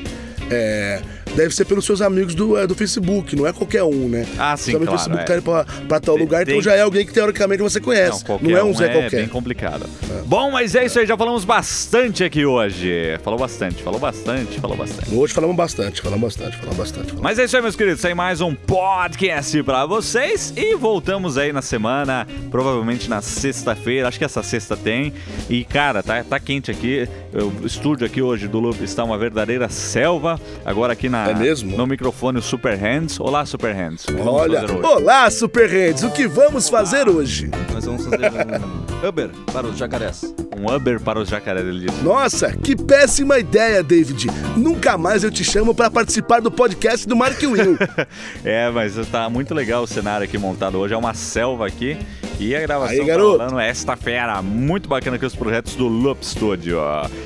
é, 0.49 1.01
deve 1.35 1.55
ser 1.55 1.65
pelos 1.65 1.85
seus 1.85 2.01
amigos 2.01 2.35
do, 2.35 2.57
é, 2.57 2.67
do 2.67 2.75
Facebook, 2.75 3.35
não 3.35 3.47
é 3.47 3.53
qualquer 3.53 3.83
um, 3.83 4.09
né? 4.09 4.25
Ah, 4.37 4.57
sim, 4.57 4.71
claro. 4.71 4.87
O 4.87 4.91
Facebook 4.91 5.21
é. 5.21 5.25
tá 5.25 5.33
indo 5.35 5.43
pra, 5.43 5.65
pra 5.87 5.99
tal 5.99 6.15
tem, 6.15 6.23
lugar, 6.23 6.41
então 6.47 6.61
já 6.61 6.75
é 6.75 6.81
alguém 6.81 7.05
que 7.05 7.13
teoricamente 7.13 7.61
você 7.61 7.79
conhece. 7.79 8.23
Não, 8.27 8.39
não 8.39 8.57
é 8.57 8.63
um 8.63 8.73
um 8.73 8.77
Zé 8.77 8.85
é 8.85 8.89
qualquer. 8.89 9.17
É 9.17 9.19
bem 9.21 9.27
complicado. 9.29 9.85
Bom, 10.25 10.51
mas 10.51 10.75
é 10.75 10.85
isso 10.85 10.99
aí, 10.99 11.05
já 11.05 11.15
falamos 11.15 11.45
bastante 11.45 12.23
aqui 12.23 12.45
hoje. 12.45 13.17
Falou 13.23 13.39
bastante, 13.39 13.83
falou 13.83 13.99
bastante, 13.99 14.59
falou 14.59 14.75
bastante. 14.75 15.13
Hoje 15.13 15.33
falamos 15.33 15.55
bastante, 15.55 16.01
falamos 16.01 16.23
bastante, 16.23 16.57
falamos 16.57 16.77
bastante. 16.77 17.07
Falamos. 17.07 17.21
Mas 17.21 17.39
é 17.39 17.45
isso 17.45 17.55
aí, 17.55 17.61
meus 17.61 17.75
queridos, 17.75 18.01
tem 18.01 18.15
mais 18.15 18.41
um 18.41 18.55
podcast 18.55 19.61
pra 19.63 19.85
vocês 19.85 20.53
e 20.55 20.75
voltamos 20.75 21.37
aí 21.37 21.53
na 21.53 21.61
semana, 21.61 22.27
provavelmente 22.49 23.09
na 23.09 23.21
sexta-feira, 23.21 24.07
acho 24.07 24.17
que 24.17 24.25
essa 24.25 24.41
sexta 24.43 24.75
tem. 24.75 25.13
E, 25.49 25.63
cara, 25.63 26.01
tá, 26.01 26.23
tá 26.23 26.39
quente 26.39 26.71
aqui, 26.71 27.07
o 27.33 27.65
estúdio 27.65 28.05
aqui 28.05 28.21
hoje 28.21 28.47
do 28.47 28.59
Loop 28.59 28.83
está 28.83 29.03
uma 29.03 29.17
verdadeira 29.17 29.69
selva. 29.69 30.39
Agora 30.65 30.93
aqui 30.93 31.09
na, 31.09 31.22
é 31.31 31.35
mesmo? 31.35 31.75
no 31.77 31.87
microfone 31.87 32.39
o 32.39 32.41
Super 32.41 32.77
Hands. 32.77 33.19
Olá, 33.19 33.45
Super 33.45 33.75
Hands. 33.75 34.05
Olha, 34.25 34.65
olá, 34.83 35.29
Super 35.29 35.69
Hands. 35.69 36.03
O 36.03 36.11
que 36.11 36.27
vamos 36.27 36.69
fazer 36.69 37.07
hoje? 37.07 37.49
Nós 37.73 37.85
vamos 37.85 38.05
fazer 38.05 38.31
um 38.31 39.07
Uber 39.07 39.29
para 39.51 39.67
os 39.67 39.77
jacarés. 39.77 40.33
Um 40.57 40.73
Uber 40.73 40.99
para 40.99 41.19
os 41.19 41.29
jacarés, 41.29 41.65
ele 41.65 41.87
disse. 41.87 42.03
Nossa, 42.03 42.51
que 42.51 42.75
péssima 42.75 43.39
ideia, 43.39 43.83
David. 43.83 44.27
Nunca 44.55 44.97
mais 44.97 45.23
eu 45.23 45.31
te 45.31 45.43
chamo 45.43 45.73
para 45.73 45.89
participar 45.89 46.39
do 46.39 46.51
podcast 46.51 47.07
do 47.07 47.15
Mark 47.15 47.41
Will. 47.41 47.77
é, 48.43 48.69
mas 48.69 48.95
tá 49.07 49.29
muito 49.29 49.53
legal 49.53 49.83
o 49.83 49.87
cenário 49.87 50.23
aqui 50.23 50.37
montado 50.37 50.77
hoje. 50.77 50.93
É 50.93 50.97
uma 50.97 51.13
selva 51.13 51.67
aqui. 51.67 51.97
E 52.39 52.55
a 52.55 52.61
gravação 52.61 52.99
Aí, 52.99 53.05
garoto. 53.05 53.37
rolando 53.37 53.59
esta 53.59 53.95
fera. 53.95 54.41
Muito 54.41 54.89
bacana 54.89 55.15
aqui 55.15 55.25
os 55.25 55.35
projetos 55.35 55.75
do 55.75 55.87
Loop 55.87 56.25
Studio. 56.25 56.79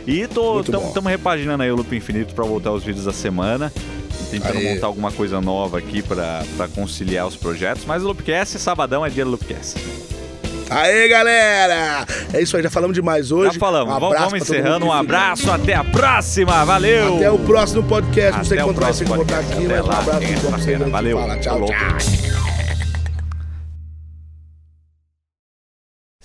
E 0.06 0.22
estamos 0.22 1.12
repaginando 1.12 1.64
aí 1.64 1.72
o 1.72 1.76
Loop 1.76 1.96
Infinito 1.96 2.34
para 2.36 2.46
voltar 2.46 2.72
os 2.72 2.84
vídeos 2.84 3.06
da 3.06 3.14
semana 3.14 3.72
tentando 4.30 4.58
Aê. 4.58 4.74
montar 4.74 4.88
alguma 4.88 5.12
coisa 5.12 5.40
nova 5.40 5.78
aqui 5.78 6.02
para 6.02 6.44
conciliar 6.76 7.26
os 7.28 7.36
projetos. 7.36 7.86
Mas 7.86 8.04
o 8.04 8.08
Loopcast, 8.08 8.60
sabadão 8.60 9.06
é 9.06 9.10
dia 9.10 9.24
do 9.24 9.32
Loopcast. 9.32 9.80
Aê, 10.70 11.08
galera! 11.08 12.06
É 12.34 12.42
isso 12.42 12.58
aí, 12.58 12.64
já 12.64 12.70
falamos 12.70 12.94
demais 12.94 13.32
hoje. 13.32 13.54
Já 13.54 13.60
falamos. 13.60 13.96
Um 13.96 14.00
vamos, 14.00 14.20
vamos 14.20 14.34
encerrando. 14.42 14.86
Um 14.86 14.92
abraço, 14.92 15.50
até 15.50 15.74
a 15.74 15.84
próxima. 15.84 16.66
Valeu! 16.66 17.16
Até 17.16 17.32
o 17.32 17.40
próximo 17.40 17.84
podcast. 17.84 18.32
Até 18.32 18.38
Não 18.38 18.44
sei 18.44 18.58
quando 18.58 18.80
vai 18.82 18.94
que 18.94 19.04
voltar 19.06 19.40
aqui, 19.40 19.66
até 19.66 19.82
mas 19.82 19.86
lá, 19.86 19.96
um 19.96 20.00
abraço. 20.00 20.90
Valeu. 20.92 21.20
Fala. 21.20 21.38
Tchau, 21.38 21.66
tchau. 21.66 22.47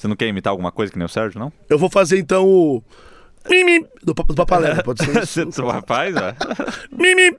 Você 0.02 0.08
não 0.08 0.16
quer 0.16 0.26
imitar 0.26 0.50
alguma 0.50 0.72
coisa 0.72 0.90
que 0.90 0.98
nem 0.98 1.06
o 1.06 1.08
Sérgio, 1.08 1.38
não? 1.38 1.52
Eu 1.68 1.78
vou 1.78 1.88
fazer 1.88 2.18
então 2.18 2.44
o. 2.44 2.82
Mimi, 3.48 3.86
do, 4.02 4.12
do 4.12 4.34
Papalera, 4.34 4.82
pode 4.82 5.04
ser 5.04 5.22
isso. 5.22 5.44
Você 5.46 5.62
rapaz, 5.62 6.12
ó. 6.16 6.34
Mimi. 6.90 7.38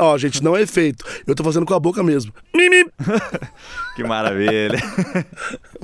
Ó, 0.00 0.18
gente, 0.18 0.42
não 0.42 0.56
é 0.56 0.62
efeito. 0.62 1.04
Eu 1.24 1.36
tô 1.36 1.44
fazendo 1.44 1.64
com 1.64 1.72
a 1.72 1.78
boca 1.78 2.02
mesmo. 2.02 2.34
Mimi. 2.52 2.84
que 3.94 4.02
maravilha. 4.02 4.80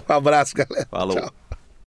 um 0.09 0.13
abraço, 0.13 0.53
galera. 0.57 0.89
Falou. 0.91 1.15
Tchau. 1.15 1.33